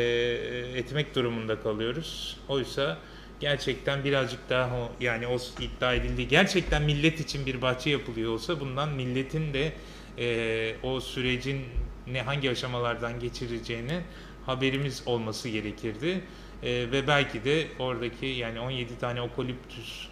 [0.74, 2.36] etmek durumunda kalıyoruz.
[2.48, 2.98] Oysa
[3.40, 8.88] gerçekten birazcık daha yani o iddia edildiği gerçekten millet için bir bahçe yapılıyor olsa bundan
[8.88, 9.72] milletin de
[10.18, 11.64] e, o sürecin
[12.06, 14.00] ne hangi aşamalardan geçireceğini
[14.46, 16.20] haberimiz olması gerekirdi.
[16.62, 20.08] E, ve belki de oradaki yani 17 tane okoliptüs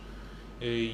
[0.60, 0.88] e,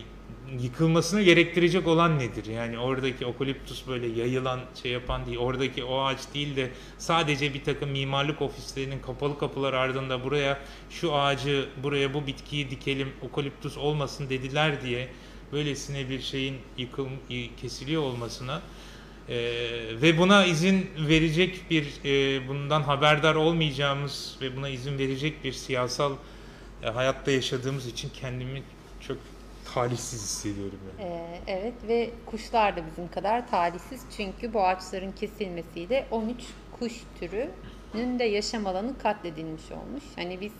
[0.60, 2.46] yıkılmasını gerektirecek olan nedir?
[2.46, 5.38] Yani oradaki okoliptüs böyle yayılan şey yapan değil.
[5.38, 10.58] Oradaki o ağaç değil de sadece bir takım mimarlık ofislerinin kapalı kapılar ardında buraya
[10.90, 15.08] şu ağacı, buraya bu bitkiyi dikelim, okoliptüs olmasın dediler diye
[15.52, 17.06] böylesine bir şeyin yıkıl,
[17.60, 18.62] kesiliyor olmasına
[19.30, 19.36] E,
[20.02, 26.12] ve buna izin verecek bir, e, bundan haberdar olmayacağımız ve buna izin verecek bir siyasal
[26.82, 28.62] e, hayatta yaşadığımız için kendimi
[29.00, 29.16] çok
[29.74, 30.78] talihsiz hissediyorum.
[31.00, 31.10] Yani.
[31.10, 36.36] Ee, evet ve kuşlar da bizim kadar talihsiz çünkü bu ağaçların kesilmesiyle 13
[36.78, 40.04] kuş türünün de yaşam alanı katledilmiş olmuş.
[40.16, 40.52] Hani biz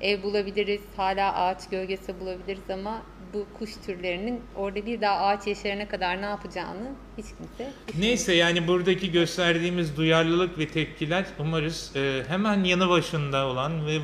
[0.00, 3.02] ev bulabiliriz, hala ağaç gölgesi bulabiliriz ama
[3.34, 8.68] bu kuş türlerinin orada bir daha ağaç yeşerene kadar ne yapacağını hiç kimse Neyse yani
[8.68, 13.98] buradaki gösterdiğimiz duyarlılık ve tepkiler umarız e, hemen yanı başında olan ve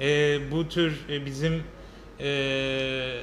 [0.00, 1.62] e, bu tür e, bizim
[2.20, 3.18] e, e,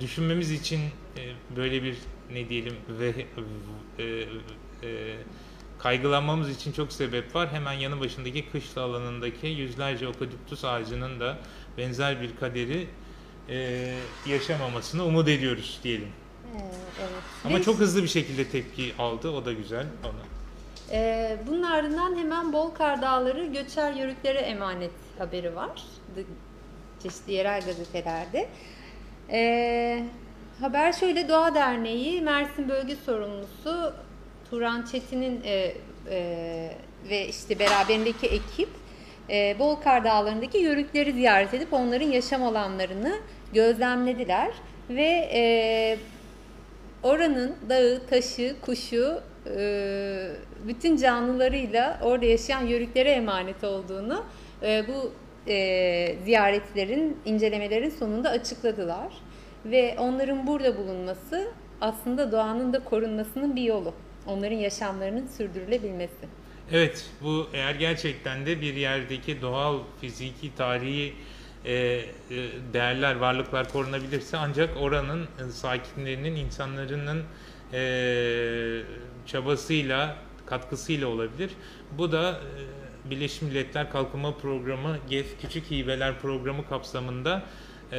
[0.00, 0.80] düşünmemiz için
[1.16, 1.22] e,
[1.56, 1.96] böyle bir
[2.32, 3.14] ne diyelim ve
[3.98, 5.16] e, e,
[5.82, 7.48] kaygılanmamız için çok sebep var.
[7.52, 11.38] Hemen yanı başındaki kışla alanındaki yüzlerce okaliptüs ağacının da
[11.78, 12.86] benzer bir kaderi
[13.48, 13.94] e,
[14.26, 16.08] yaşamamasını umut ediyoruz diyelim.
[16.56, 16.58] Ee,
[17.00, 17.22] evet.
[17.44, 19.30] Ama Ve- çok hızlı bir şekilde tepki aldı.
[19.30, 19.86] O da güzel.
[20.04, 20.22] Ona.
[20.92, 25.82] Ee, bunun ardından hemen Bolkar Dağları göçer yörüklere emanet haberi var.
[27.02, 28.48] Çeşitli yerel gazetelerde.
[29.30, 30.04] Ee,
[30.60, 33.94] haber şöyle Doğa Derneği Mersin Bölge Sorumlusu
[34.50, 35.74] Turan Çetin'in e,
[36.10, 36.70] e,
[37.10, 38.68] ve işte beraberindeki ekip
[39.30, 43.12] e, Bolkar Dağları'ndaki yörükleri ziyaret edip onların yaşam alanlarını
[43.54, 44.50] gözlemlediler
[44.90, 45.42] ve e,
[47.02, 49.20] oranın dağı, taşı, kuşu,
[49.56, 50.30] e,
[50.68, 54.24] bütün canlılarıyla orada yaşayan yörüklere emanet olduğunu
[54.62, 55.12] e, bu
[55.50, 59.12] e, ziyaretlerin, incelemelerin sonunda açıkladılar.
[59.64, 61.48] Ve onların burada bulunması
[61.80, 63.94] aslında doğanın da korunmasının bir yolu.
[64.26, 66.28] Onların yaşamlarının sürdürülebilmesi.
[66.72, 71.14] Evet, bu eğer gerçekten de bir yerdeki doğal, fiziki, tarihi
[71.64, 72.04] e, e,
[72.72, 77.22] değerler, varlıklar korunabilirse ancak oranın e, sakinlerinin, insanların
[77.72, 78.82] e,
[79.26, 81.50] çabasıyla, katkısıyla olabilir.
[81.98, 82.40] Bu da
[83.06, 87.42] e, Birleşmiş Milletler Kalkınma Programı, GEF Küçük Hibeler Programı kapsamında
[87.92, 87.96] e,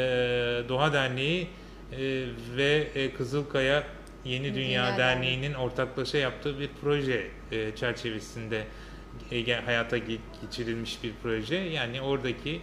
[0.69, 1.47] Doğa Derneği
[1.91, 2.25] e,
[2.57, 3.83] ve e, Kızılkaya
[4.25, 8.63] Yeni Dünya, Dünya Derneği'nin ortaklaşa yaptığı bir proje e, çerçevesinde
[9.31, 11.55] e, hayata ge- geçirilmiş bir proje.
[11.55, 12.61] Yani oradaki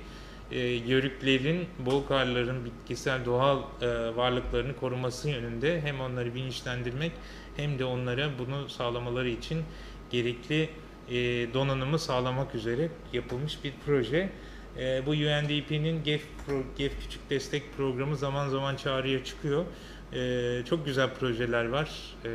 [0.50, 7.12] e, yörüklerin, bolkarların bitkisel doğal e, varlıklarını koruması yönünde hem onları bilinçlendirmek
[7.56, 9.62] hem de onlara bunu sağlamaları için
[10.10, 10.68] gerekli
[11.10, 11.14] e,
[11.54, 14.30] donanımı sağlamak üzere yapılmış bir proje.
[14.78, 19.64] E, bu UNDP'nin GEF, pro, GEF Küçük Destek Programı zaman zaman çağrıya çıkıyor.
[20.12, 21.90] E, çok güzel projeler var.
[22.24, 22.28] E,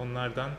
[0.00, 0.50] onlardan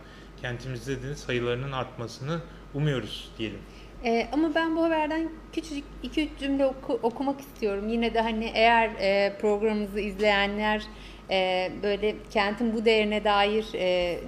[0.41, 2.39] kentimizde de sayılarının artmasını
[2.73, 3.59] umuyoruz diyelim.
[4.05, 7.89] Ee, ama ben bu haberden küçücük 2-3 cümle oku- okumak istiyorum.
[7.89, 10.83] Yine de hani eğer e, programımızı izleyenler
[11.29, 14.19] e, böyle kentin bu değerine dair e,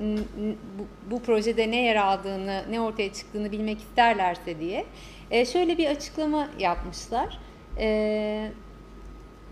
[0.80, 4.86] bu, bu projede ne yer aldığını, ne ortaya çıktığını bilmek isterlerse diye
[5.32, 7.40] e, şöyle bir açıklama yapmışlar.
[7.80, 8.52] E,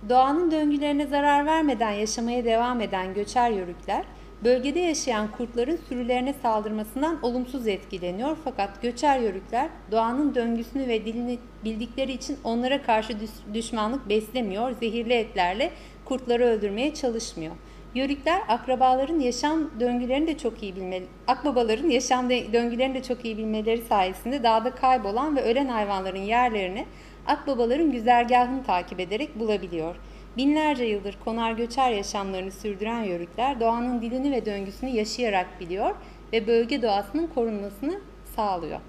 [0.10, 4.04] Doğanın döngülerine zarar vermeden yaşamaya devam eden göçer yörükler,
[4.44, 8.38] bölgede yaşayan kurtların sürülerine saldırmasından olumsuz etkileniyor.
[8.44, 15.14] Fakat göçer yörükler doğanın döngüsünü ve dilini bildikleri için onlara karşı düş- düşmanlık beslemiyor, zehirli
[15.14, 15.72] etlerle
[16.06, 17.56] kurtları öldürmeye çalışmıyor.
[17.96, 23.82] Yörükler akrabaların yaşam döngülerini de çok iyi bilmeli, akbabaların yaşam döngülerini de çok iyi bilmeleri
[23.82, 26.86] sayesinde dağda kaybolan ve ölen hayvanların yerlerini
[27.28, 29.96] akbabaların güzergahını takip ederek bulabiliyor.
[30.38, 35.96] Binlerce yıldır konar göçer yaşamlarını sürdüren yörükler doğanın dilini ve döngüsünü yaşayarak biliyor
[36.34, 38.00] ve bölge doğasının korunmasını
[38.36, 38.80] sağlıyor.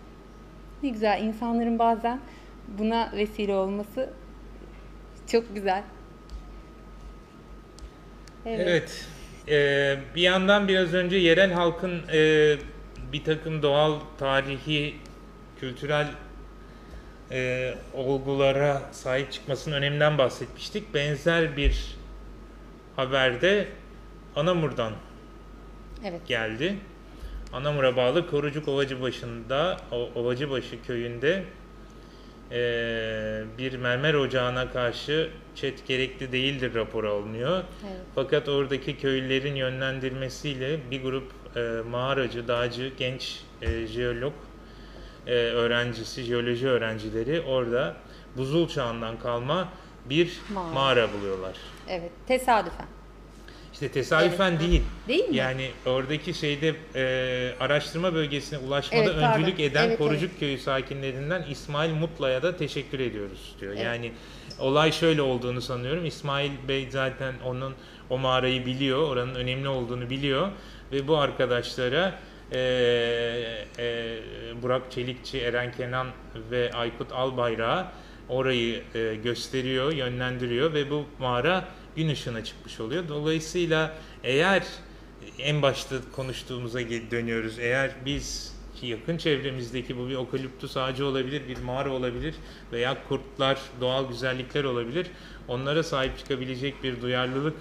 [0.83, 2.21] Ne güzel insanların bazen
[2.79, 4.11] buna vesile olması
[5.27, 5.83] çok güzel.
[8.47, 9.07] Evet.
[9.49, 12.55] Ee, bir yandan biraz önce yerel halkın e,
[13.13, 14.95] bir takım doğal, tarihi,
[15.61, 16.07] kültürel
[17.35, 20.95] e, olgulara sahip çıkmasının öneminden bahsetmiştik.
[20.95, 21.97] Benzer bir
[22.97, 23.69] haberde
[24.37, 24.93] Anamur'dan
[26.05, 26.27] Evet.
[26.27, 26.75] geldi.
[27.53, 29.77] Anamur'a bağlı Korucuk Ovacıbaşı'nda,
[30.15, 31.45] Ovacıbaşı köyünde
[32.51, 37.63] eee, bir mermer ocağına karşı çet gerekli değildir raporu alınıyor.
[37.85, 38.01] Evet.
[38.15, 44.33] Fakat oradaki köylülerin yönlendirmesiyle bir grup eee, mağaracı, dağcı, genç eee, jeolog
[45.27, 47.97] eee, öğrencisi, jeoloji öğrencileri orada
[48.37, 49.69] buzul çağından kalma
[50.11, 50.73] bir Mağara.
[50.75, 51.57] mağara buluyorlar.
[51.89, 52.11] Evet.
[52.29, 52.87] Tesadüfen.
[53.73, 54.83] İşte tesadüfen değil.
[55.09, 55.37] Değil mi?
[55.37, 59.41] Yani oradaki şeyde e, araştırma bölgesine ulaşmada Evet, pardon.
[59.41, 63.73] öncülük eden Evet, Korucuk Köyü sakinlerinden İsmail Mutla'ya da teşekkür ediyoruz diyor.
[63.73, 63.85] Evet.
[63.85, 64.13] Yani
[64.59, 66.05] olay şöyle olduğunu sanıyorum.
[66.07, 67.75] İsmail Bey zaten onun
[68.11, 70.49] o mağarayı biliyor, oranın önemli olduğunu biliyor
[70.93, 72.19] ve bu arkadaşlara
[72.55, 74.17] e, e,
[74.63, 76.07] Burak Çelikçi, Eren Kenan
[76.51, 77.93] ve Aykut Albayrak'a
[78.29, 83.09] orayı e, gösteriyor, yönlendiriyor ve bu mağara gün ışığına çıkmış oluyor.
[83.09, 84.63] Dolayısıyla eğer
[85.39, 87.59] en başta konuştuğumuza dönüyoruz.
[87.59, 92.35] Eğer biz ki yakın çevremizdeki bu bir okaliptus ağacı olabilir, bir mağara olabilir
[92.73, 95.07] veya kurtlar, doğal güzellikler olabilir.
[95.49, 97.57] Onlara sahip çıkabilecek bir duyarlılık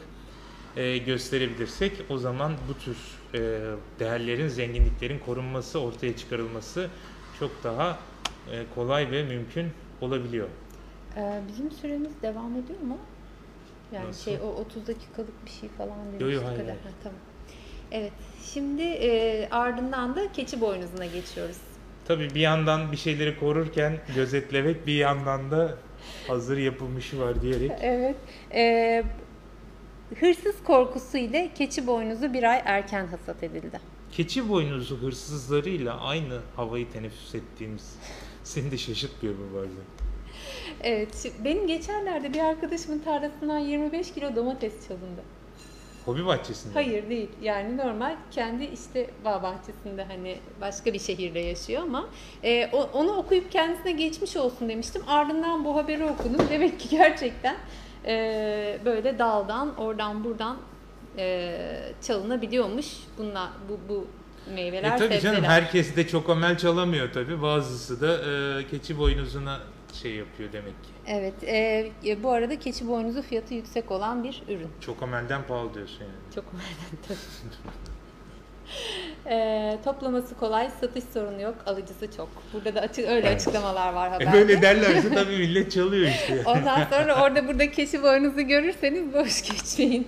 [0.78, 2.98] e, gösterebilirsek o zaman bu tür
[3.34, 3.60] e,
[4.00, 6.90] değerlerin, zenginliklerin korunması, ortaya çıkarılması
[7.40, 8.00] çok daha
[8.52, 9.68] e, kolay ve mümkün
[10.02, 10.48] olabiliyor.
[11.18, 12.98] Ee, bizim süremiz devam ediyor mu?
[13.92, 14.24] Yani Nasıl?
[14.24, 16.22] şey o 30 dakikalık bir şey falan demiştik.
[16.22, 16.66] Yo, yo, hayır, kadar.
[16.66, 16.84] hayır.
[16.84, 17.20] Ha, tamam.
[17.92, 18.12] Evet.
[18.54, 21.58] Şimdi e, ardından da keçi boynuzuna geçiyoruz.
[22.08, 25.78] Tabii bir yandan bir şeyleri korurken gözetlemek, bir yandan da
[26.28, 27.72] hazır yapılmışı var diyerek.
[27.82, 28.16] Evet.
[28.54, 29.04] E,
[30.20, 33.80] hırsız korkusu ile keçi boynuzu bir ay erken hasat edildi.
[34.11, 37.95] Keçi boynuzu hırsızlarıyla aynı havayı teneffüs ettiğimiz
[38.43, 39.84] seni de şaşırtmıyor mu bazen?
[40.82, 41.32] Evet.
[41.43, 45.22] Benim geçenlerde bir arkadaşımın tarlasından 25 kilo domates çalındı.
[46.05, 46.74] Hobi bahçesinde.
[46.74, 47.30] Hayır değil.
[47.41, 52.09] Yani normal kendi işte bağ bahçesinde hani başka bir şehirde yaşıyor ama
[52.43, 55.01] e, onu okuyup kendisine geçmiş olsun demiştim.
[55.07, 56.47] Ardından bu haberi okudum.
[56.49, 57.55] Demek ki gerçekten
[58.06, 60.58] e, böyle daldan oradan buradan
[61.18, 61.58] e,
[62.01, 62.88] çalınabiliyormuş.
[63.18, 64.08] Bunlar bu bu
[64.54, 65.49] meyveler E tabii canım sebzeler.
[65.49, 67.41] herkes de çok amel çalamıyor tabii.
[67.41, 68.18] Bazısı da
[68.60, 69.60] e, keçi boynuzuna
[69.93, 70.89] şey yapıyor demek ki.
[71.08, 71.34] Evet.
[71.43, 74.70] e, e, bu arada keçi boynuzu fiyatı yüksek olan bir ürün.
[74.82, 76.36] Çok amelden pahalı diyorsun yani.
[76.36, 76.45] Çok
[77.08, 77.18] tabii.
[79.30, 82.30] Ee, toplaması kolay, satış sorunu yok, alıcısı çok.
[82.53, 83.36] Burada da açık öyle Evet.
[83.41, 84.32] açıklamalar var E haberde.
[84.34, 86.43] böyle derlerse tabii millet çalıyor işte.
[86.45, 90.07] Ondan sonra orada burada keçi boynuzu görürseniz boş geçmeyin.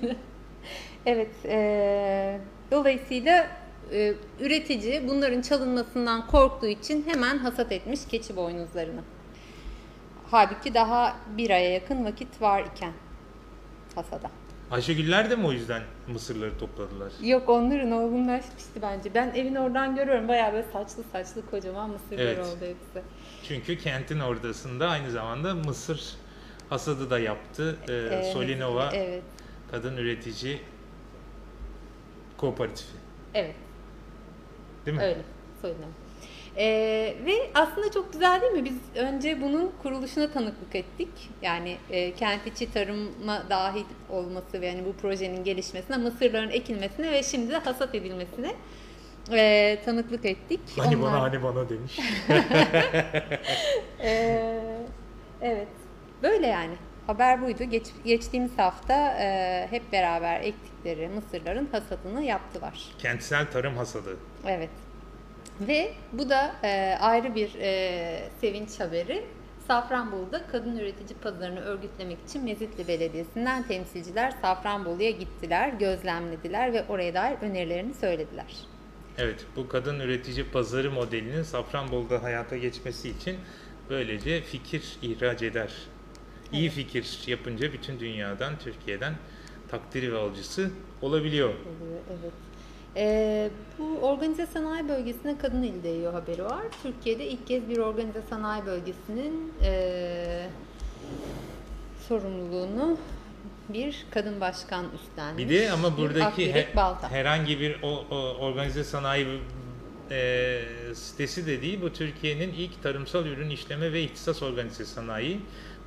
[1.06, 2.40] evet, e,
[2.72, 3.48] dolayısıyla
[3.94, 9.02] e, üretici bunların çalınmasından korktuğu için hemen hasat etmiş keçi boynuzlarını.
[10.32, 12.94] Halbuki daha bir aya yakın vakit var iken
[13.96, 14.30] hasada.
[14.72, 17.12] Ayşegüller de mi o yüzden mısırları topladılar?
[17.24, 19.14] Yok onların olgunlaşmıştı bence.
[19.14, 22.40] Ben evin oradan görüyorum bayağı böyle saçlı saçlı kocaman mısırlar Evet.
[22.46, 23.08] oldu hepsi.
[23.44, 26.16] Çünkü kentin ortasında aynı zamanda mısır
[26.70, 27.78] hasadı da yaptı.
[27.90, 29.24] Ee, Solinova Evet,
[29.72, 30.60] Kadın Üretici
[32.38, 32.98] Kooperatifi.
[33.34, 33.56] evet
[34.86, 35.04] Değil mi?
[35.04, 35.22] öyle
[35.62, 35.94] söyleyeyim.
[36.58, 38.66] Ee, ve aslında çok güzel değil mi?
[38.66, 41.10] Biz önce bunun kuruluşuna tanıklık ettik.
[41.42, 47.24] Yani e, kent içi tarıma dahil olması ve yani bu projenin gelişmesine, mısırların ekilmesine ve
[47.24, 48.52] şimdi de hasat edilmesine
[49.32, 50.60] e, tanıklık ettik.
[50.78, 52.00] Hani Onlar- bana hani bana demiş.
[54.04, 54.62] Ee,
[55.42, 55.68] evet.
[56.24, 56.74] Böyle yani.
[57.08, 57.64] Haber buydu.
[57.64, 62.84] Geç, geçtiğimiz hafta e, hep beraber ektikleri mısırların hasatını yaptılar.
[63.00, 64.18] Kentsel tarım hasadı.
[64.48, 64.70] Evet.
[65.62, 69.26] Ve bu da e, ayrı bir e, sevinç haberi.
[69.68, 77.38] Safranbolu'da kadın üretici pazarını örgütlemek için Mezitli Belediyesi'nden temsilciler Safranbolu'ya gittiler, gözlemlediler ve oraya dair
[77.42, 78.46] önerilerini söylediler.
[79.18, 83.38] Evet, bu kadın üretici pazarı modelinin Safranbolu'da hayata geçmesi için
[83.90, 85.74] böylece fikir ihraç eder.
[86.52, 89.14] İyi fikir yapınca bütün dünyadan, Türkiye'den
[89.68, 91.54] takdiri ve alıcısı olabiliyor.
[92.10, 92.34] Evet.
[92.98, 96.64] Ee, bu organize sanayi bölgesine kadın eli değiyor haberi var.
[96.84, 100.50] Türkiye'de ilk kez bir organize sanayi bölgesinin eee,
[102.08, 102.98] sorumluluğunu
[103.70, 105.44] bir kadın başkan üstlenmiş.
[105.50, 106.60] Bir de ama buradaki he-
[107.10, 109.28] herhangi bir o, o organize sanayi
[110.12, 110.62] e,
[110.94, 111.82] sitesi de değil.
[111.82, 115.40] Bu Türkiye'nin ilk tarımsal ürün işleme ve ihtisas organize sanayi.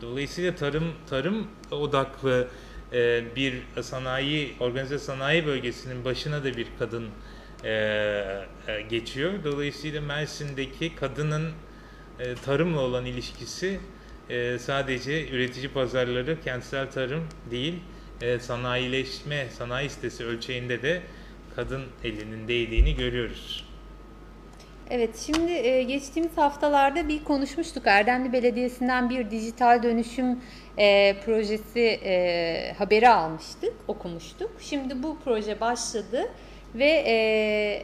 [0.02, 2.67] Dolayısıyla tarım tarım odaklı e,
[3.36, 7.09] bir sanayi organize sanayi bölgesinin başına da bir kadın
[7.64, 7.70] e,
[8.68, 9.32] e, geçiyor.
[9.45, 11.53] Dolayısıyla Mersin'deki kadının
[12.20, 13.80] e, tarımla olan ilişkisi
[14.59, 17.74] sadece üretici pazarları, kentsel tarım değil,
[18.41, 21.03] sanayileşme, sanayi sitesi ölçeğinde de
[21.57, 23.67] kadın elinin değdiğini görüyoruz.
[24.91, 27.86] Evet, şimdi e, geçtiğimiz haftalarda bir konuşmuştuk.
[27.86, 30.41] Erdemli Belediyesi'nden bir dijital dönüşüm
[30.78, 34.51] e, projesi e, haberi almıştık, okumuştuk.
[34.61, 36.28] Şimdi bu proje başladı
[36.74, 36.89] ve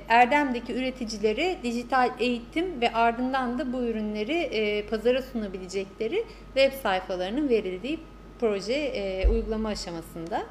[0.09, 6.25] Erdem'deki üreticileri dijital eğitim ve ardından da bu ürünleri pazara sunabilecekleri
[6.55, 8.01] web sayfalarının verildiği
[8.41, 8.93] proje
[9.31, 10.47] uygulama aşamasında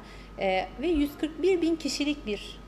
[0.80, 2.60] ve 141 bin kişilik bir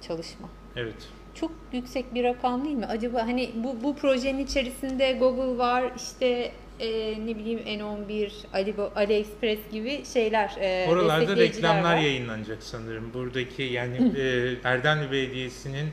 [0.00, 0.48] çalışma.
[0.76, 1.19] Evet.
[1.34, 2.86] Çok yüksek bir rakam değil mi?
[2.86, 9.58] Acaba hani bu, bu projenin içerisinde Google var, işte e, ne bileyim N11, Ali, AliExpress
[9.72, 12.00] gibi şeyler, e, Oralarda reklamlar var.
[12.00, 13.14] yayınlanacak sanırım.
[13.14, 15.88] Buradaki yani e, Erdemli Belediyesi'nin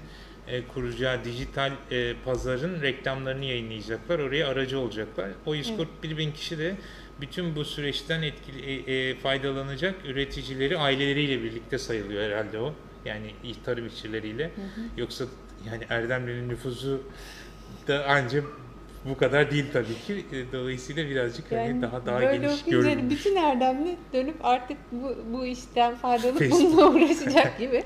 [0.48, 4.20] e, kuracağı dijital e, pazarın reklamlarını yayınlayacaklar.
[4.20, 5.30] Oraya aracı olacaklar.
[5.46, 6.76] O 141 bin kişi de
[7.22, 8.62] bütün bu süreçten etkili,
[8.92, 12.74] e, e, faydalanacak üreticileri aileleriyle birlikte sayılıyor herhalde o.
[13.06, 13.32] Yani
[13.66, 14.52] tarım işçileriyle.
[14.98, 15.26] Yoksa
[15.72, 17.02] yani Erdemli'nin nüfusu
[17.88, 18.44] da ancak
[19.06, 20.26] bu kadar değil tabii ki.
[20.36, 23.18] E, Dolayısıyla birazcık hani Yani daha daha böyle geniş hani görülmüş.
[23.18, 26.42] bütün Erdemli dönüp artık bu, bu işten Facebook.
[26.52, 27.84] bununla uğraşacak gibi.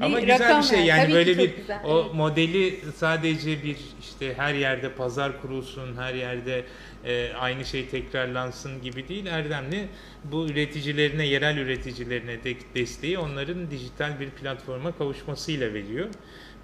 [0.00, 3.76] Ama bir güzel rakam bir şey yani Tabii böyle bir güzel, o modeli sadece bir
[4.00, 6.64] işte her yerde pazar kurulsun, her yerde
[7.04, 9.26] e, aynı şey tekrarlansın gibi değil.
[9.26, 9.88] Erdemli
[10.24, 16.06] bu üreticilerine, yerel üreticilerine de, desteği onların dijital bir platforma kavuşmasıyla veriyor.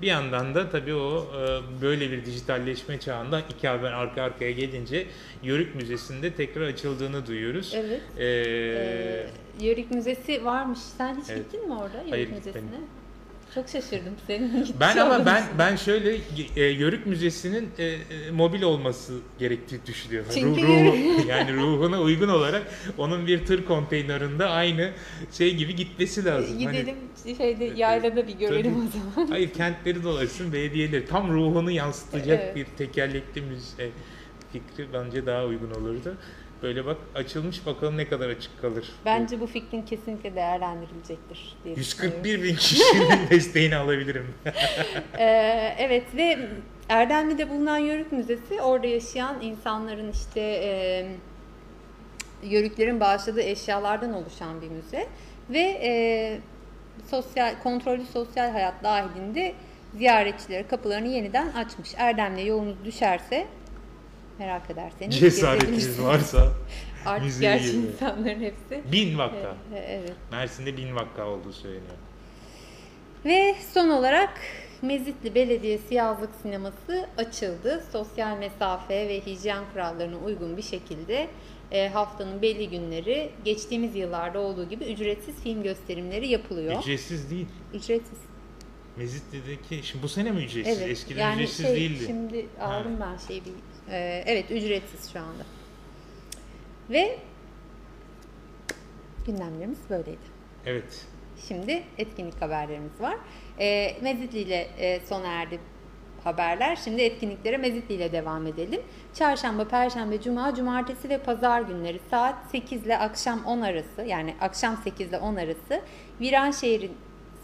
[0.02, 5.06] Bir yandan da tabii o e, böyle bir dijitalleşme çağında iki haber arka arkaya gelince
[5.42, 7.74] Yörük Müzesi'nde tekrar açıldığını duyuyoruz.
[7.76, 8.00] Evet.
[8.18, 9.26] Ee, Ee,
[9.66, 10.78] Yörük Müzesi varmış.
[10.78, 11.44] Sen hiç Evet.
[11.52, 12.52] gittin mi orada Yörük Hayır, Müzesi'ne?
[12.52, 12.86] gitmedim.
[13.54, 16.16] Çok şaşırdım senin gitmiş Ben ama ben ben şöyle
[16.56, 20.30] e, Yörük Müzesi'nin e, e, mobil olması gerektiği düşünüyorum.
[20.34, 22.62] Çünkü Ruh- yani ruhuna uygun olarak
[22.98, 24.90] onun bir tır konteynerinde aynı
[25.32, 26.64] şey gibi gitmesi lazım.
[26.64, 26.96] Hani- Gidelim
[27.36, 29.02] şeyde yaylada bir görelim Tabii.
[29.10, 29.28] o zaman.
[29.30, 32.56] hayır kentleri dolaşsın belediyeleri tam ruhunu yansıtacak Evet.
[32.56, 33.90] bir tekerlekli müze
[34.52, 36.14] fikri bence daha uygun olurdu.
[36.62, 38.92] Böyle bak açılmış bakalım ne kadar açık kalır.
[39.04, 42.18] Bence bu fikrin kesinlikle değerlendirilecektir diye düşünüyorum.
[42.24, 44.34] 141 bin kişinin desteğini alabilirim.
[45.18, 46.38] Ee, evet ve
[46.88, 51.06] Erdemli'de bulunan Yörük Müzesi orada yaşayan insanların işte e,
[52.42, 55.06] Yörüklerin bağışladığı eşyalardan oluşan bir müze
[55.50, 56.40] ve e,
[57.10, 59.54] sosyal kontrollü sosyal hayat dahilinde
[59.94, 61.94] ziyaretçilere kapılarını yeniden açmış.
[61.96, 63.46] Erdemli'ye yolunuz düşerse
[64.38, 66.52] merak ederseniz Cesaretiniz varsa
[67.06, 68.92] Artık gerçi insanların hepsi.
[68.92, 69.56] bin vakka.
[69.74, 70.12] evet.
[70.30, 71.96] Mersin'de bin vakka olduğu söyleniyor.
[73.24, 74.40] Ve son olarak
[74.82, 77.84] Mezitli Belediyesi yazlık sineması açıldı.
[77.92, 81.28] Sosyal mesafe ve hijyen kurallarına uygun bir şekilde
[81.70, 86.80] e, haftanın belli günleri geçtiğimiz yıllarda olduğu gibi ücretsiz film gösterimleri yapılıyor.
[86.80, 87.46] Ücretsiz değil.
[87.74, 88.18] ücretsiz.
[88.96, 90.78] Mezitli'deki, şimdi bu sene mi ücretsiz?
[90.78, 90.90] Evet.
[90.90, 92.04] Eskiden yani ücretsiz şey, değildi.
[92.06, 93.52] Şimdi aldım ben şeyi bir.
[93.90, 95.44] E, evet ücretsiz şu anda.
[96.90, 97.18] Ve
[99.26, 100.18] gündemlerimiz böyleydi.
[100.66, 101.06] Evet.
[101.48, 103.16] Şimdi etkinlik haberlerimiz var.
[103.60, 105.60] E, Mezitli ile e, sona erdi
[106.24, 106.76] haberler.
[106.76, 108.80] Şimdi etkinliklere Mezitli ile devam edelim.
[109.14, 114.76] Çarşamba, Perşembe, Cuma, Cumartesi ve Pazar günleri saat 8 ile akşam 10 arası yani akşam
[114.76, 115.82] 8 ile 10 arası
[116.20, 116.92] Viranşehir'in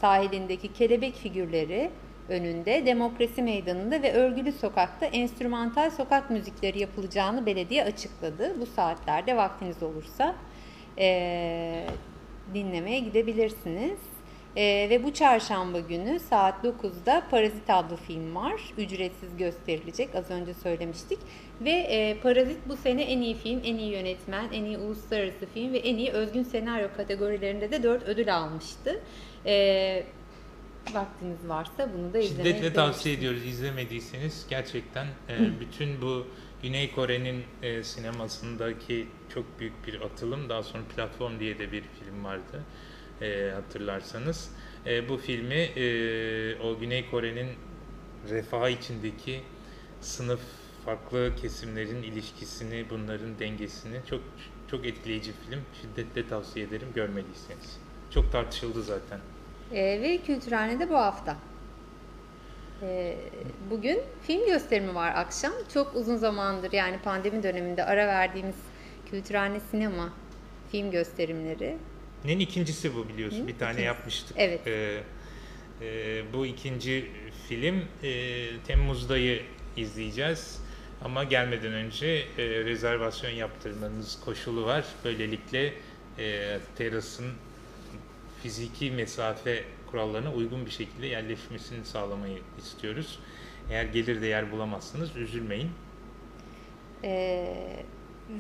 [0.01, 1.91] sahilindeki kelebek figürleri
[2.29, 8.61] önünde Demokrasi Meydanı'nda ve Örgülü Sokak'ta enstrümantal sokak müzikleri yapılacağını belediye açıkladı.
[8.61, 10.35] Bu saatlerde vaktiniz olursa
[10.99, 11.87] eee,
[12.55, 13.99] dinlemeye gidebilirsiniz.
[14.57, 18.61] Eee, ve bu çarşamba günü saat 9'da Parazit adlı film var.
[18.79, 21.19] Ücretsiz gösterilecek az önce söylemiştik.
[21.61, 25.73] Ve eee, Parazit bu sene en iyi film, en iyi yönetmen, en iyi uluslararası film
[25.73, 29.03] ve en iyi özgün senaryo kategorilerinde de 4 ödül almıştı.
[29.47, 30.07] Eee,
[30.93, 33.47] vaktiniz varsa bunu da izlemeye Şiddetle tavsiye ediyoruz.
[33.47, 36.27] İzlemediyseniz gerçekten e, bütün bu
[36.63, 40.49] Güney Kore'nin e, sinemasındaki çok büyük bir atılım.
[40.49, 42.65] Daha sonra Platform diye de bir film vardı
[43.23, 44.51] e, hatırlarsanız.
[44.87, 47.49] E, bu filmi e, o Güney Kore'nin
[48.31, 49.41] refah içindeki
[50.01, 50.41] sınıf
[50.85, 54.21] farklı kesimlerin ilişkisini, bunların dengesini çok
[54.71, 55.61] çok etkileyici film.
[55.83, 57.81] Şiddetle tavsiye ederim görmediyseniz.
[58.11, 59.21] Çok tartışıldı zaten.
[59.75, 61.37] Ee, ve Kültürhane'de bu hafta.
[62.83, 63.17] Ee,
[63.71, 65.53] bugün film gösterimi var akşam.
[65.75, 68.57] Çok uzun zamandır yani pandemi döneminde ara verdiğimiz
[69.11, 70.13] Kültürhane sinema
[70.73, 71.77] film gösterimleri.
[72.25, 73.43] Nin ikincisi bu biliyorsun.
[73.43, 73.87] Hı, bir tane ikincisi.
[73.87, 74.37] yapmıştık.
[74.39, 74.67] Evet.
[74.67, 75.01] Ee,
[75.83, 77.11] e, bu ikinci
[77.49, 78.11] film e,
[78.67, 79.43] Temmuz'dayı
[79.77, 80.61] izleyeceğiz.
[81.05, 84.85] Ama gelmeden önce e, rezervasyon yaptırmanız koşulu var.
[85.05, 85.73] Böylelikle
[86.19, 87.27] e, terasın
[88.45, 93.19] fiziki mesafe kurallarına uygun bir şekilde yerleşmesini sağlamayı istiyoruz.
[93.71, 95.71] Eğer gelir de yer bulamazsınız üzülmeyin.
[97.05, 97.47] Ee,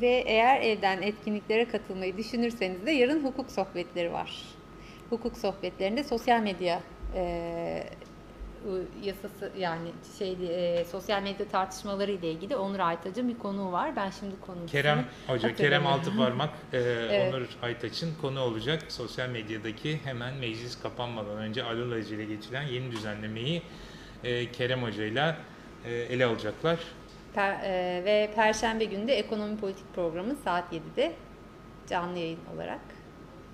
[0.01, 4.43] ve eğer evden etkinliklere katılmayı düşünürseniz de yarın hukuk sohbetleri var.
[5.11, 6.83] Hukuk sohbetlerinde sosyal medya
[7.15, 7.85] e,
[9.03, 9.89] yasası yani
[10.19, 13.97] şey e, sosyal medya tartışmaları ile ilgili Onur Aytac'ın bir konuğu var.
[13.97, 15.87] Ben şimdi konuğunu Kerem Hoca, Kerem.
[15.87, 18.83] Altıparmak, e, Onur Aytaç'ın konu olacak.
[18.89, 23.63] Sosyal medyadaki hemen meclis kapanmadan önce alelacele geçilen yeni düzenlemeyi
[24.25, 25.37] e, Kerem Hoca ile
[25.85, 26.79] e, ele alacaklar.
[27.35, 31.13] Per- e, ve Perşembe günü de ekonomi politik programı saat 7'de
[31.89, 32.81] canlı yayın olarak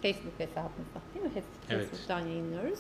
[0.03, 1.31] Facebook hesabımızda değil mi?
[1.35, 1.89] Face- Evet.
[1.91, 2.79] Facebook'tan yayınlıyoruz.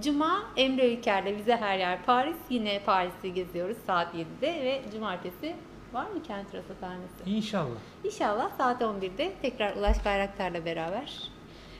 [0.00, 2.36] Cuma Emre Ülker'le Bize Her Yer Paris.
[2.50, 5.56] Yine Paris'i geziyoruz saat 7'de ve cumartesi
[5.92, 7.14] var mı Kent Rasathanesi?
[7.26, 7.78] İnşallah.
[8.04, 11.22] İnşallah saat 11'de tekrar Ulaş Bayraktar'la beraber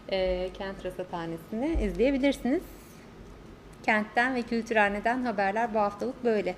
[0.09, 2.63] e, Kent Rasathanesi'ni izleyebilirsiniz.
[3.85, 6.55] Kentten ve kültürhaneden haberler bu haftalık böyle.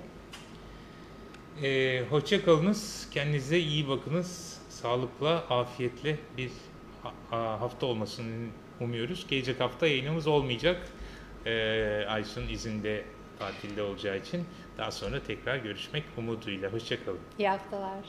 [1.63, 3.07] Ee, hoşça kalınız.
[3.11, 4.59] Kendinize iyi bakınız.
[4.69, 6.51] Sağlıkla, afiyetle bir
[7.31, 8.47] hafta olmasını
[8.79, 9.27] umuyoruz.
[9.27, 10.87] Gelecek hafta yayınımız olmayacak.
[11.45, 13.05] Ee, Aysun izinde
[13.39, 14.45] tatilde olacağı için
[14.77, 16.73] daha sonra tekrar görüşmek umuduyla.
[16.73, 17.19] Hoşça kalın.
[17.39, 18.05] İyi haftalar.